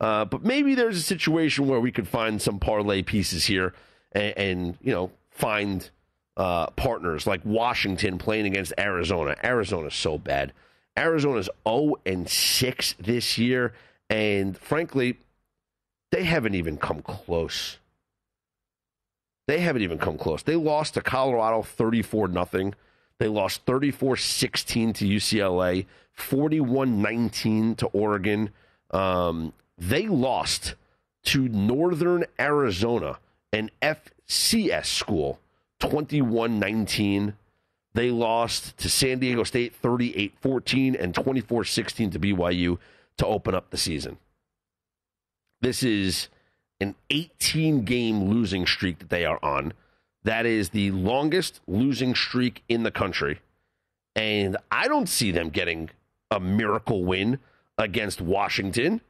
[0.00, 3.72] Uh, but maybe there's a situation where we could find some parlay pieces here
[4.10, 5.90] and, and you know, find
[6.36, 9.36] uh, partners like Washington playing against Arizona.
[9.44, 10.52] Arizona's so bad.
[10.98, 13.72] Arizona's 0 and 6 this year.
[14.10, 15.18] And frankly,
[16.10, 17.78] they haven't even come close.
[19.46, 20.42] They haven't even come close.
[20.42, 22.74] They lost to Colorado 34 nothing.
[23.18, 28.50] They lost 34 16 to UCLA, 41 19 to Oregon.
[28.90, 30.74] Um, they lost
[31.24, 33.18] to Northern Arizona,
[33.52, 35.40] an FCS school,
[35.80, 37.34] 21 19.
[37.94, 42.78] They lost to San Diego State 38 14 and 24 16 to BYU
[43.16, 44.18] to open up the season.
[45.60, 46.28] This is
[46.80, 49.72] an 18 game losing streak that they are on.
[50.24, 53.40] That is the longest losing streak in the country.
[54.14, 55.90] And I don't see them getting
[56.30, 57.38] a miracle win
[57.78, 59.00] against Washington.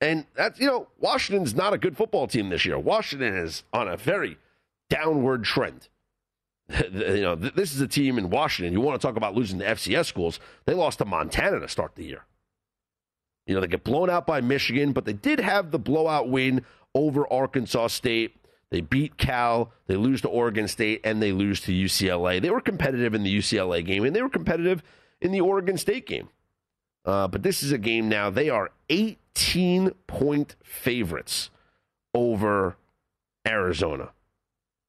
[0.00, 2.78] And that's, you know, Washington's not a good football team this year.
[2.78, 4.38] Washington is on a very
[4.88, 5.88] downward trend.
[6.92, 8.72] You know, this is a team in Washington.
[8.72, 10.38] You want to talk about losing to FCS schools.
[10.66, 12.24] They lost to Montana to start the year.
[13.46, 16.64] You know, they get blown out by Michigan, but they did have the blowout win
[16.94, 18.36] over Arkansas State.
[18.70, 22.42] They beat Cal, they lose to Oregon State, and they lose to UCLA.
[22.42, 24.82] They were competitive in the UCLA game, and they were competitive
[25.22, 26.28] in the Oregon State game.
[27.06, 28.28] Uh, but this is a game now.
[28.28, 31.48] They are 18 point favorites
[32.12, 32.76] over
[33.46, 34.10] Arizona.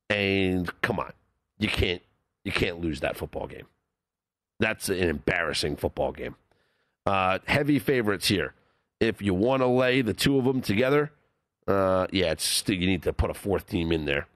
[0.10, 1.14] And come on,
[1.60, 2.02] you can't
[2.44, 3.68] you can't lose that football game.
[4.60, 6.36] That's an embarrassing football game.
[7.06, 8.54] Uh, heavy favorites here.
[9.00, 11.12] If you want to lay the two of them together,
[11.68, 14.28] uh, yeah, it's still, you need to put a fourth team in there.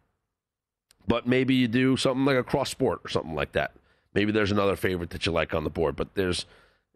[1.07, 3.73] But maybe you do something like a cross sport or something like that.
[4.13, 6.45] Maybe there's another favorite that you like on the board, but there's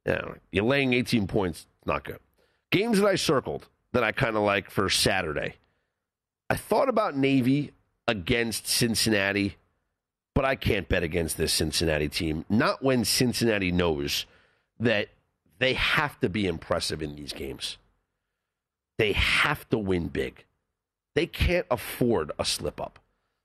[0.05, 2.19] you know, you're laying 18 points, not good.
[2.71, 5.55] Games that I circled that I kind of like for Saturday.
[6.49, 7.71] I thought about Navy
[8.07, 9.57] against Cincinnati,
[10.37, 12.45] but I can't bet against this Cincinnati team.
[12.47, 14.27] Not when Cincinnati knows
[14.79, 15.07] that
[15.57, 17.79] they have to be impressive in these games.
[18.99, 20.45] They have to win big.
[21.15, 22.99] They can't afford a slip up.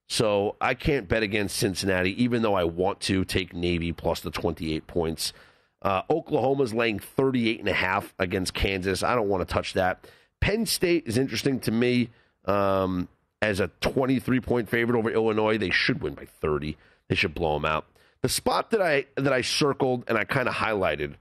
[0.07, 4.30] So I can't bet against Cincinnati, even though I want to take Navy plus the
[4.30, 5.32] 28 points.
[5.80, 9.03] Uh, Oklahoma's laying 38 and a half against Kansas.
[9.03, 10.07] I don't want to touch that.
[10.40, 12.11] Penn State is interesting to me
[12.45, 13.09] um,
[13.43, 15.59] as a 23 point favorite over Illinois.
[15.59, 16.78] They should win by 30.
[17.09, 17.84] They should blow them out.
[18.22, 21.16] The spot that I that I circled and I kind of highlighted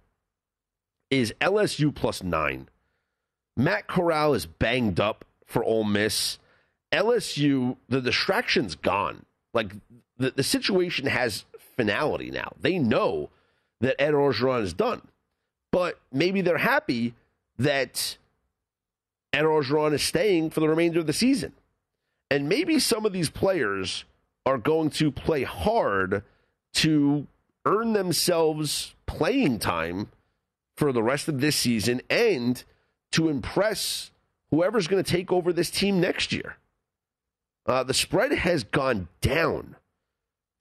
[1.10, 2.70] is LSU plus nine.
[3.58, 6.38] Matt Corral is banged up for Ole Miss.
[6.94, 9.26] LSU, the distraction's gone.
[9.54, 9.74] Like
[10.18, 11.46] the, the situation has
[11.76, 12.54] finality now.
[12.62, 13.30] They know
[13.82, 15.02] that Ed Orgeron is done.
[15.72, 17.16] But maybe they're happy
[17.58, 18.18] that
[19.34, 21.54] Ed Orgeron is staying for the remainder of the season.
[22.32, 24.06] And maybe some of these players
[24.46, 26.24] are going to play hard
[26.76, 27.28] to
[27.66, 30.08] earn themselves playing time
[30.78, 32.64] for the rest of this season and
[33.12, 34.12] to impress
[34.50, 36.56] whoever's going to take over this team next year.
[37.66, 39.76] Uh, the spread has gone down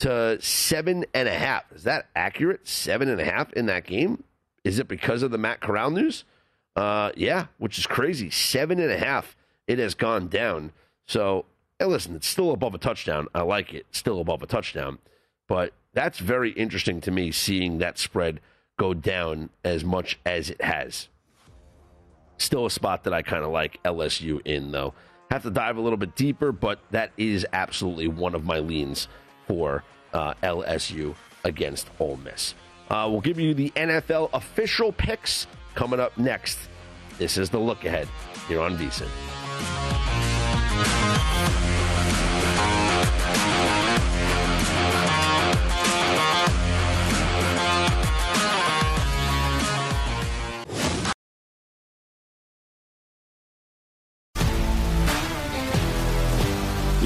[0.01, 1.71] to seven and a half.
[1.73, 2.67] Is that accurate?
[2.67, 4.25] Seven and a half in that game?
[4.65, 6.25] Is it because of the Matt Corral news?
[6.75, 8.29] Uh, yeah, which is crazy.
[8.29, 9.37] Seven and a half.
[9.69, 10.73] It has gone down.
[11.07, 11.45] So,
[11.81, 13.27] hey, listen, it's still above a touchdown.
[13.35, 13.87] I like it.
[13.91, 14.99] Still above a touchdown.
[15.49, 18.41] But that's very interesting to me seeing that spread
[18.79, 21.09] go down as much as it has.
[22.37, 24.95] Still a spot that I kind of like LSU in, though.
[25.31, 29.09] Have to dive a little bit deeper, but that is absolutely one of my leans
[29.47, 31.15] for uh, LSU
[31.45, 32.55] against Ole Miss.
[32.91, 36.59] Uh, we'll give you the NFL official picks coming up next.
[37.19, 38.09] This is the look ahead
[38.49, 39.09] here on VSIN.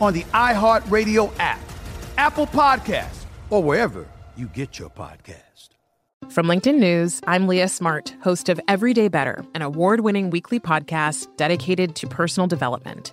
[0.00, 1.60] on the iHeartRadio app,
[2.16, 5.70] Apple Podcasts, or wherever you get your podcast.
[6.28, 11.28] From LinkedIn News, I'm Leah Smart, host of Everyday Better, an award winning weekly podcast
[11.36, 13.12] dedicated to personal development.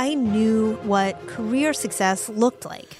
[0.00, 2.96] I knew what career success looked like.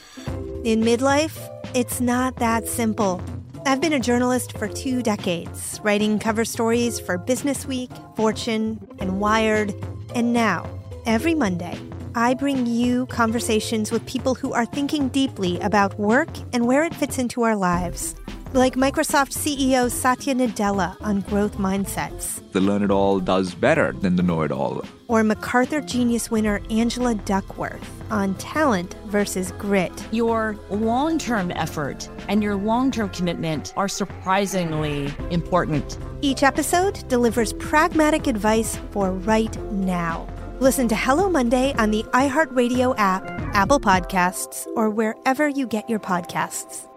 [0.64, 1.38] In midlife,
[1.72, 3.22] it's not that simple.
[3.64, 9.20] I've been a journalist for two decades, writing cover stories for Business Week, Fortune, and
[9.20, 9.72] Wired.
[10.16, 10.68] And now,
[11.06, 11.78] every Monday,
[12.16, 16.94] I bring you conversations with people who are thinking deeply about work and where it
[16.96, 18.16] fits into our lives.
[18.54, 22.42] Like Microsoft CEO Satya Nadella on growth mindsets.
[22.50, 24.82] The learn it all does better than the know it all.
[25.08, 29.90] Or MacArthur Genius winner Angela Duckworth on talent versus grit.
[30.12, 35.98] Your long term effort and your long term commitment are surprisingly important.
[36.20, 40.28] Each episode delivers pragmatic advice for right now.
[40.60, 46.00] Listen to Hello Monday on the iHeartRadio app, Apple Podcasts, or wherever you get your
[46.00, 46.88] podcasts.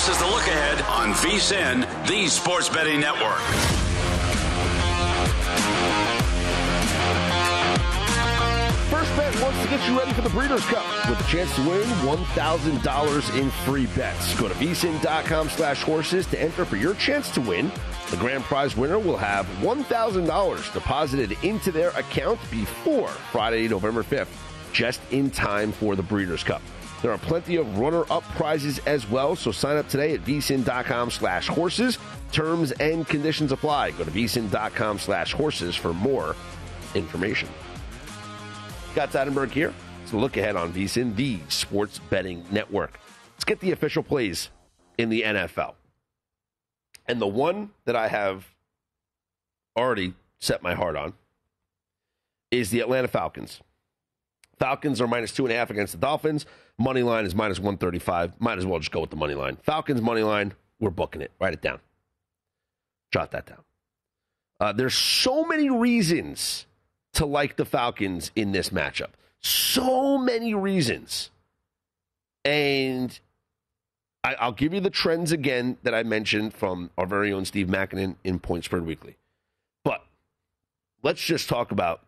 [0.00, 3.38] This is the look ahead on VSIN, the sports betting network.
[8.88, 11.68] First Bet wants to get you ready for the Breeders' Cup with a chance to
[11.68, 14.40] win $1,000 in free bets.
[14.40, 17.70] Go to vsin.com slash horses to enter for your chance to win.
[18.10, 24.28] The grand prize winner will have $1,000 deposited into their account before Friday, November 5th,
[24.72, 26.62] just in time for the Breeders' Cup.
[27.02, 31.48] There are plenty of runner-up prizes as well, so sign up today at vsin.com slash
[31.48, 31.98] horses.
[32.30, 33.92] Terms and conditions apply.
[33.92, 36.36] Go to vsin.com slash horses for more
[36.94, 37.48] information.
[38.92, 39.72] Scott Seidenberg here.
[40.02, 42.98] It's a look ahead on VSIN, the sports betting network.
[43.34, 44.50] Let's get the official plays
[44.98, 45.74] in the NFL.
[47.06, 48.46] And the one that I have
[49.76, 51.14] already set my heart on
[52.50, 53.60] is the Atlanta Falcons.
[54.60, 56.44] Falcons are minus two and a half against the Dolphins.
[56.78, 58.38] Money line is minus 135.
[58.40, 59.56] Might as well just go with the money line.
[59.62, 61.32] Falcons money line, we're booking it.
[61.40, 61.80] Write it down.
[63.10, 63.64] Jot that down.
[64.60, 66.66] Uh, there's so many reasons
[67.14, 69.10] to like the Falcons in this matchup.
[69.40, 71.30] So many reasons.
[72.44, 73.18] And
[74.22, 77.68] I, will give you the trends again that I mentioned from our very own Steve
[77.68, 79.16] Makinen in Point Spread Weekly.
[79.82, 80.04] But
[81.02, 82.02] let's just talk about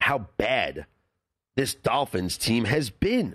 [0.00, 0.86] how bad
[1.58, 3.34] this Dolphins team has been.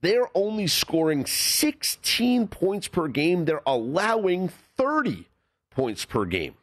[0.00, 3.44] They're only scoring 16 points per game.
[3.44, 5.28] They're allowing 30
[5.70, 6.54] points per game.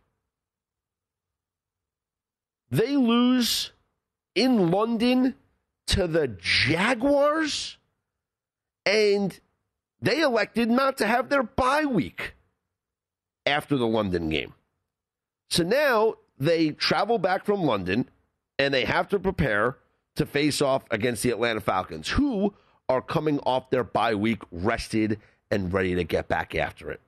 [2.72, 3.72] They lose
[4.34, 5.36] in London
[5.89, 7.78] to the Jaguars,
[8.84, 9.39] and
[10.01, 12.34] they elected not to have their bye week.
[13.45, 14.56] after the London game.
[15.51, 18.10] So now they travel back from London
[18.58, 19.78] and they have to prepare
[20.16, 22.53] to face off against the Atlanta Falcons, who
[22.88, 25.20] are coming off their bye week rested
[25.51, 27.01] and ready to get back after it.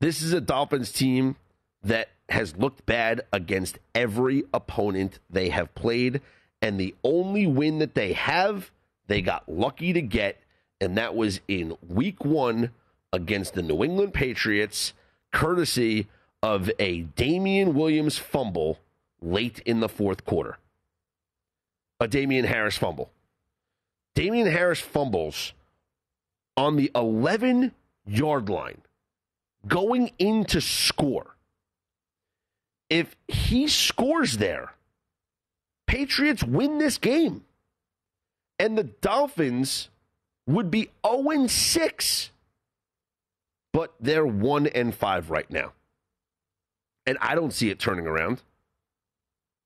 [0.00, 1.36] This is a Dolphins team
[1.82, 6.20] that has looked bad against every opponent they have played.
[6.60, 8.70] And the only win that they have,
[9.06, 10.40] they got lucky to get,
[10.80, 12.70] and that was in week one
[13.12, 14.92] against the New England Patriots,
[15.32, 16.08] courtesy
[16.42, 18.78] of a Damien Williams fumble
[19.22, 20.58] late in the fourth quarter.
[22.00, 23.10] A Damien Harris fumble.
[24.14, 25.52] Damien Harris fumbles
[26.56, 27.72] on the 11
[28.06, 28.82] yard line
[29.66, 31.36] going in to score.
[32.88, 34.72] If he scores there,
[35.86, 37.44] Patriots win this game.
[38.58, 39.90] And the Dolphins
[40.46, 42.30] would be 0 6.
[43.72, 45.72] But they're 1 and 5 right now.
[47.06, 48.42] And I don't see it turning around.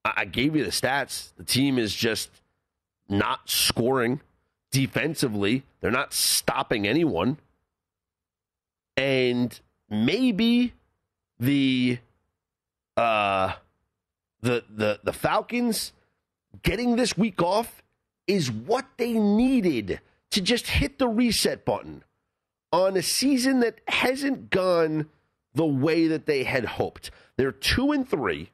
[0.05, 1.33] I gave you the stats.
[1.37, 2.31] The team is just
[3.09, 4.21] not scoring
[4.71, 5.65] defensively.
[5.81, 7.39] They're not stopping anyone.
[8.97, 10.75] And maybe
[11.39, 11.99] the
[12.97, 13.55] uh
[14.41, 15.93] the the the Falcons
[16.63, 17.83] getting this week off
[18.27, 22.05] is what they needed to just hit the reset button
[22.73, 25.07] on a season that hasn't gone
[25.55, 27.11] the way that they had hoped.
[27.37, 28.51] They're 2 and 3.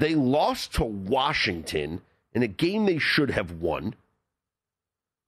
[0.00, 2.00] They lost to Washington
[2.32, 3.94] in a game they should have won.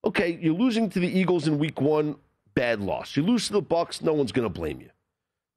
[0.02, 2.16] Okay, you're losing to the Eagles in week 1,
[2.54, 3.14] bad loss.
[3.14, 4.88] You lose to the Bucs, no one's going to blame you.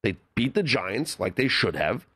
[0.02, 2.06] They beat the Giants like they should have.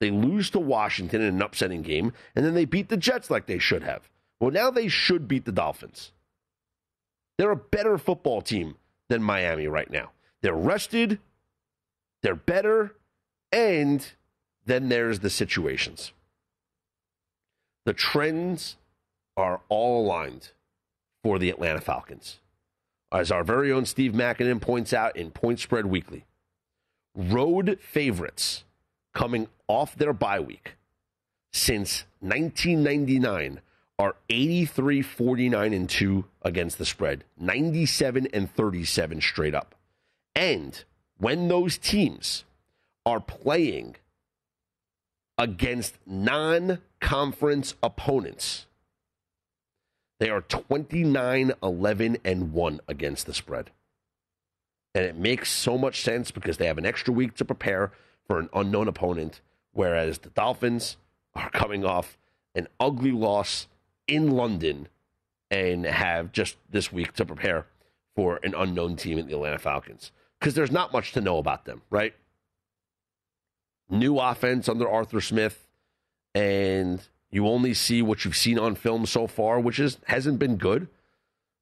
[0.00, 3.44] They lose to Washington in an upsetting game, and then they beat the Jets like
[3.44, 4.08] they should have.
[4.40, 6.12] Well, now they should beat the Dolphins.
[7.36, 8.76] They're a better football team
[9.10, 10.12] than Miami right now.
[10.40, 11.18] They're rested,
[12.22, 12.94] they're better,
[13.52, 14.06] and
[14.64, 16.12] then there's the situations.
[17.86, 18.76] The trends
[19.36, 20.50] are all aligned
[21.22, 22.40] for the Atlanta Falcons.
[23.12, 26.26] As our very own Steve Makinen points out in Point Spread Weekly,
[27.14, 28.64] road favorites
[29.14, 30.74] coming off their bye week
[31.52, 33.60] since 1999
[34.00, 39.74] are 83 49 and 2 against the spread 97 and 37 straight up
[40.34, 40.84] and
[41.16, 42.44] when those teams
[43.06, 43.96] are playing
[45.38, 48.66] against non-conference opponents
[50.18, 53.70] they are 29 11 and 1 against the spread
[54.96, 57.92] and it makes so much sense because they have an extra week to prepare
[58.26, 60.96] for an unknown opponent, whereas the Dolphins
[61.34, 62.16] are coming off
[62.54, 63.66] an ugly loss
[64.08, 64.88] in London
[65.50, 67.66] and have just this week to prepare
[68.14, 70.12] for an unknown team in the Atlanta Falcons.
[70.40, 72.14] Because there's not much to know about them, right?
[73.88, 75.68] New offense under Arthur Smith,
[76.34, 80.56] and you only see what you've seen on film so far, which is hasn't been
[80.56, 80.88] good.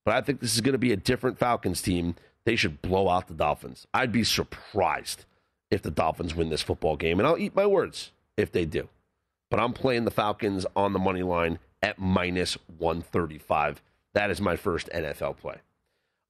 [0.05, 2.15] But I think this is going to be a different Falcons team.
[2.45, 3.87] They should blow out the Dolphins.
[3.95, 5.25] I'd be surprised
[5.71, 7.19] if the Dolphins win this football game.
[7.19, 8.89] And I'll eat my words if they do.
[9.51, 13.83] But I'm playing the Falcons on the money line at minus 135.
[14.15, 15.57] That is my first NFL play.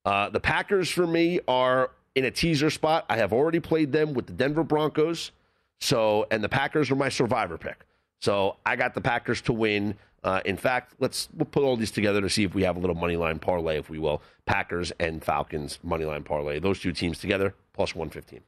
[0.05, 3.05] Uh, the Packers for me are in a teaser spot.
[3.09, 5.31] I have already played them with the Denver Broncos.
[5.79, 7.85] So, and the Packers are my survivor pick.
[8.21, 9.95] So I got the Packers to win.
[10.23, 12.79] Uh, in fact, let's we'll put all these together to see if we have a
[12.79, 14.21] little money line parlay, if we will.
[14.45, 16.59] Packers and Falcons money line parlay.
[16.59, 18.41] Those two teams together plus 115.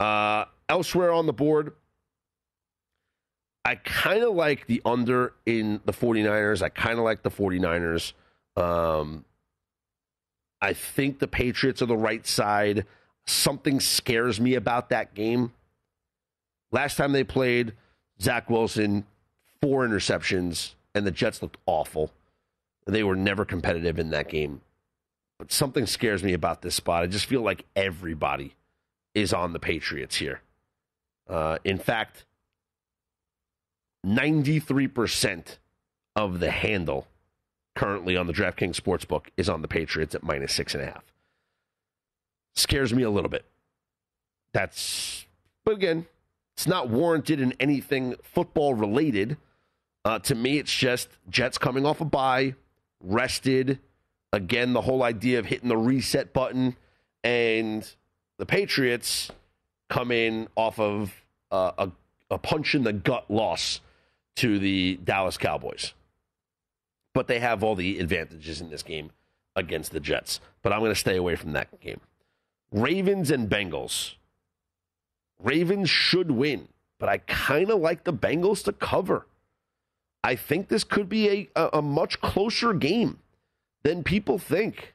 [0.00, 1.74] Uh, elsewhere on the board,
[3.64, 6.62] I kind of like the under in the 49ers.
[6.62, 8.12] I kind of like the 49ers.
[8.56, 9.24] Um,
[10.60, 12.86] I think the Patriots are the right side.
[13.26, 15.52] Something scares me about that game.
[16.72, 17.74] Last time they played,
[18.20, 19.04] Zach Wilson,
[19.60, 22.10] four interceptions, and the Jets looked awful.
[22.86, 24.62] They were never competitive in that game.
[25.38, 27.02] But something scares me about this spot.
[27.02, 28.54] I just feel like everybody
[29.14, 30.40] is on the Patriots here.
[31.28, 32.24] Uh, in fact,
[34.06, 35.58] 93%
[36.16, 37.06] of the handle
[37.74, 41.04] currently on the DraftKings Sportsbook is on the Patriots at minus six and a half.
[42.54, 43.44] Scares me a little bit.
[44.52, 45.24] That's,
[45.64, 46.06] but again,
[46.54, 49.36] it's not warranted in anything football related.
[50.04, 52.54] Uh, to me, it's just Jets coming off a bye,
[53.00, 53.78] rested.
[54.32, 56.76] Again, the whole idea of hitting the reset button
[57.22, 57.88] and
[58.38, 59.30] the Patriots
[59.88, 61.12] come in off of
[61.50, 61.90] uh, a,
[62.30, 63.80] a punch in the gut loss
[64.36, 65.92] to the Dallas Cowboys.
[67.14, 69.10] But they have all the advantages in this game
[69.54, 70.40] against the Jets.
[70.62, 72.00] But I'm going to stay away from that game.
[72.72, 74.14] Ravens and Bengals
[75.42, 76.68] Ravens should win,
[76.98, 79.26] but I kind of like the Bengals to cover.
[80.24, 83.18] I think this could be a, a, much closer game
[83.82, 84.94] than people think.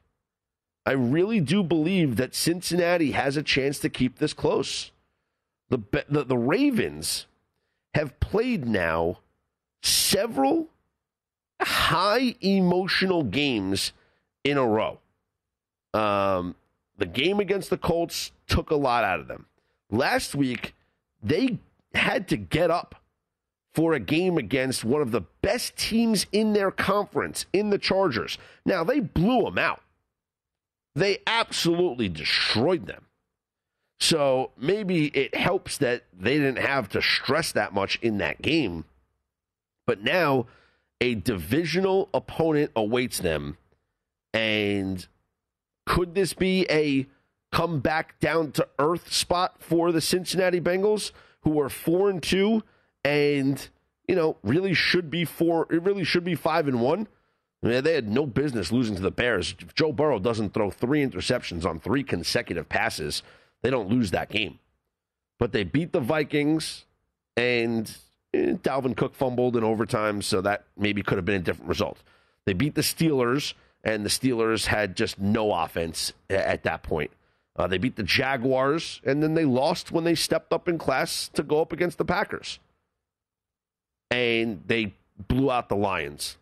[0.86, 4.90] I really do believe that Cincinnati has a chance to keep this close.
[5.68, 7.26] The, the, the Ravens
[7.92, 9.18] have played now
[9.82, 10.68] several
[11.60, 13.92] high emotional games
[14.44, 14.98] in a row.
[15.92, 16.54] Um,
[16.96, 19.46] the game against the Colts took a lot out of them.
[19.90, 20.74] Last week,
[21.22, 21.58] they
[21.94, 22.94] had to get up
[23.74, 28.38] for a game against one of the best teams in their conference, in the Chargers.
[28.64, 29.82] Now, they blew them out.
[30.94, 33.06] They absolutely destroyed them.
[34.00, 38.84] So maybe it helps that they didn't have to stress that much in that game.
[39.86, 40.46] But now
[41.00, 43.58] a divisional opponent awaits them.
[44.32, 45.06] And
[45.86, 47.06] could this be a
[47.50, 52.62] come back down to earth spot for the Cincinnati Bengals, who are four and two
[53.04, 53.68] and
[54.06, 57.08] you know really should be four it really should be five and one.
[57.62, 59.54] I mean, they had no business losing to the Bears.
[59.58, 63.24] If Joe Burrow doesn't throw three interceptions on three consecutive passes,
[63.62, 64.60] they don't lose that game.
[65.40, 66.84] But they beat the Vikings,
[67.36, 67.90] and
[68.32, 72.00] eh, Dalvin Cook fumbled in overtime, so that maybe could have been a different result.
[72.44, 77.10] They beat the Steelers, and the Steelers had just no offense at that point.
[77.58, 81.28] Uh, they beat the Jaguars, and then they lost when they stepped up in class
[81.34, 82.60] to go up against the Packers.
[84.12, 84.94] And they
[85.26, 86.38] blew out the Lions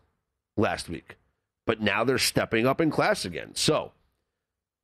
[0.59, 1.17] last week.
[1.67, 3.55] But now they're stepping up in class again.
[3.55, 3.93] So,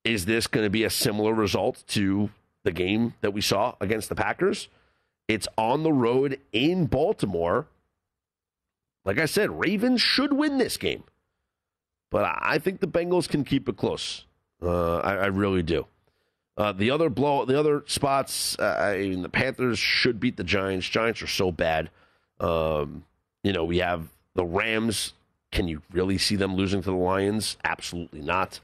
[0.05, 2.31] is this going to be a similar result to
[2.65, 4.69] the game that we saw against the Packers?
[5.29, 7.67] It's on the road in Baltimore.
[9.05, 11.05] Like I said, Ravens should win this game.
[12.11, 14.27] But I think the Bengals can keep it close.
[14.63, 15.87] Uh, I, I, really do.
[16.57, 20.45] Uh, the other blow, the other spots, uh, I mean, the Panthers should beat the
[20.45, 20.87] Giants.
[20.89, 21.91] Giants are so bad.
[22.41, 23.05] Um,
[23.43, 25.15] you know, we have the Rams.
[25.51, 27.57] Can you really see them losing to the Lions?
[27.65, 28.61] Absolutely not.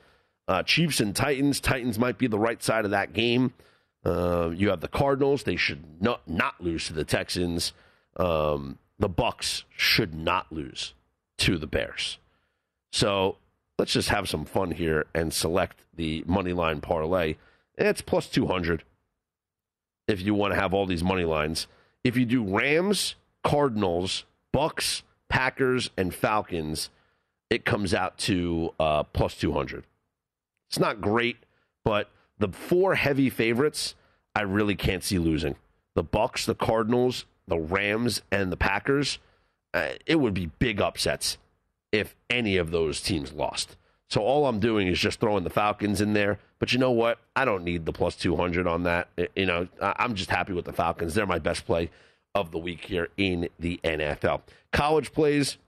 [0.47, 1.61] Uh, Chiefs and Titans.
[1.61, 3.53] Titans might be the right side of that game.
[4.05, 5.43] Uh, you have the Cardinals.
[5.43, 7.73] They should not not lose to the Texans.
[8.17, 10.95] Um, the Bucs should not lose
[11.39, 12.19] to the Bears.
[12.93, 13.37] So
[13.79, 17.37] let's just have some fun here and select the money line parlay.
[17.79, 18.83] It's plus two hundred
[20.09, 21.69] if you want to have all these money lines.
[22.03, 23.15] If you do Rams,
[23.45, 24.25] Cardinals,
[24.55, 26.91] Bucs, Packers, and Falcons,
[27.51, 29.85] it comes out to uh, plus two hundred.
[30.69, 31.37] It's not great,
[31.85, 33.95] but the four heavy favorites,
[34.35, 35.57] I really can't see losing.
[35.95, 39.19] The Bucs, the Cardinals, the Rams, and the Packers.
[39.73, 41.39] Uh, it would be big upsets
[41.93, 43.77] if any of those teams lost.
[44.09, 46.39] So all I'm doing is just throwing the Falcons in there.
[46.59, 47.19] But you know what?
[47.37, 49.09] I don't need the plus 200 on that.
[49.37, 51.15] You know, I'm just happy with the Falcons.
[51.15, 51.91] They're my best play
[52.35, 54.43] of the week here in the NFL.
[54.73, 55.59] College plays,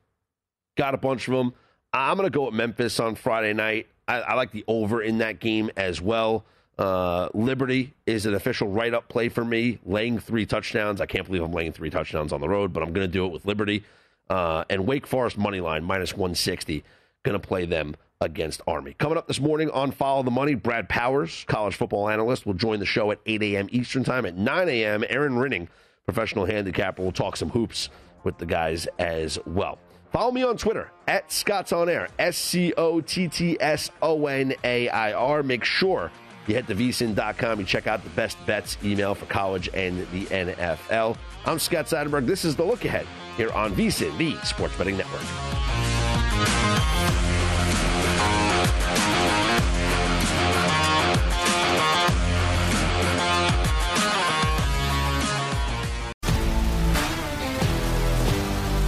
[0.76, 1.52] got a bunch of them.
[1.92, 3.88] I'm going to go with Memphis on Friday night.
[4.08, 6.44] I, I like the over in that game as well.
[6.78, 11.00] Uh, Liberty is an official write up play for me, laying three touchdowns.
[11.00, 13.26] I can't believe I'm laying three touchdowns on the road, but I'm going to do
[13.26, 13.84] it with Liberty.
[14.30, 16.82] Uh, and Wake Forest money line minus 160,
[17.22, 18.94] going to play them against Army.
[18.98, 22.78] Coming up this morning on Follow the Money, Brad Powers, college football analyst, will join
[22.78, 23.68] the show at 8 a.m.
[23.70, 24.26] Eastern Time.
[24.26, 25.68] At 9 a.m., Erin Rynning,
[26.04, 27.88] professional handicapper, will talk some hoops
[28.22, 29.78] with the guys as well.
[30.12, 34.26] Follow me on Twitter at Scott's On Air, S C O T T S O
[34.26, 35.42] N A I R.
[35.42, 36.10] Make sure
[36.46, 37.60] you head to vsin.com.
[37.60, 41.16] You check out the best bets email for college and the NFL.
[41.46, 42.26] I'm Scott Seidenberg.
[42.26, 43.06] This is the look ahead
[43.38, 45.22] here on vsin, the sports betting network.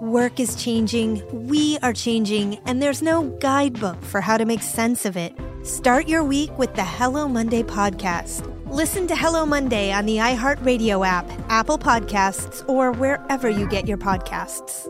[0.00, 5.04] Work is changing, we are changing, and there's no guidebook for how to make sense
[5.04, 5.36] of it.
[5.64, 8.46] Start your week with the Hello Monday podcast.
[8.72, 13.98] Listen to Hello Monday on the iHeartRadio app, Apple Podcasts, or wherever you get your
[13.98, 14.86] podcasts.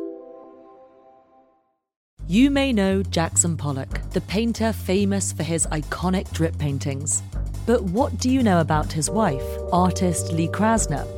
[2.26, 7.22] You may know Jackson Pollock, the painter famous for his iconic drip paintings.
[7.64, 9.42] But what do you know about his wife,
[9.72, 11.17] artist Lee Krasner?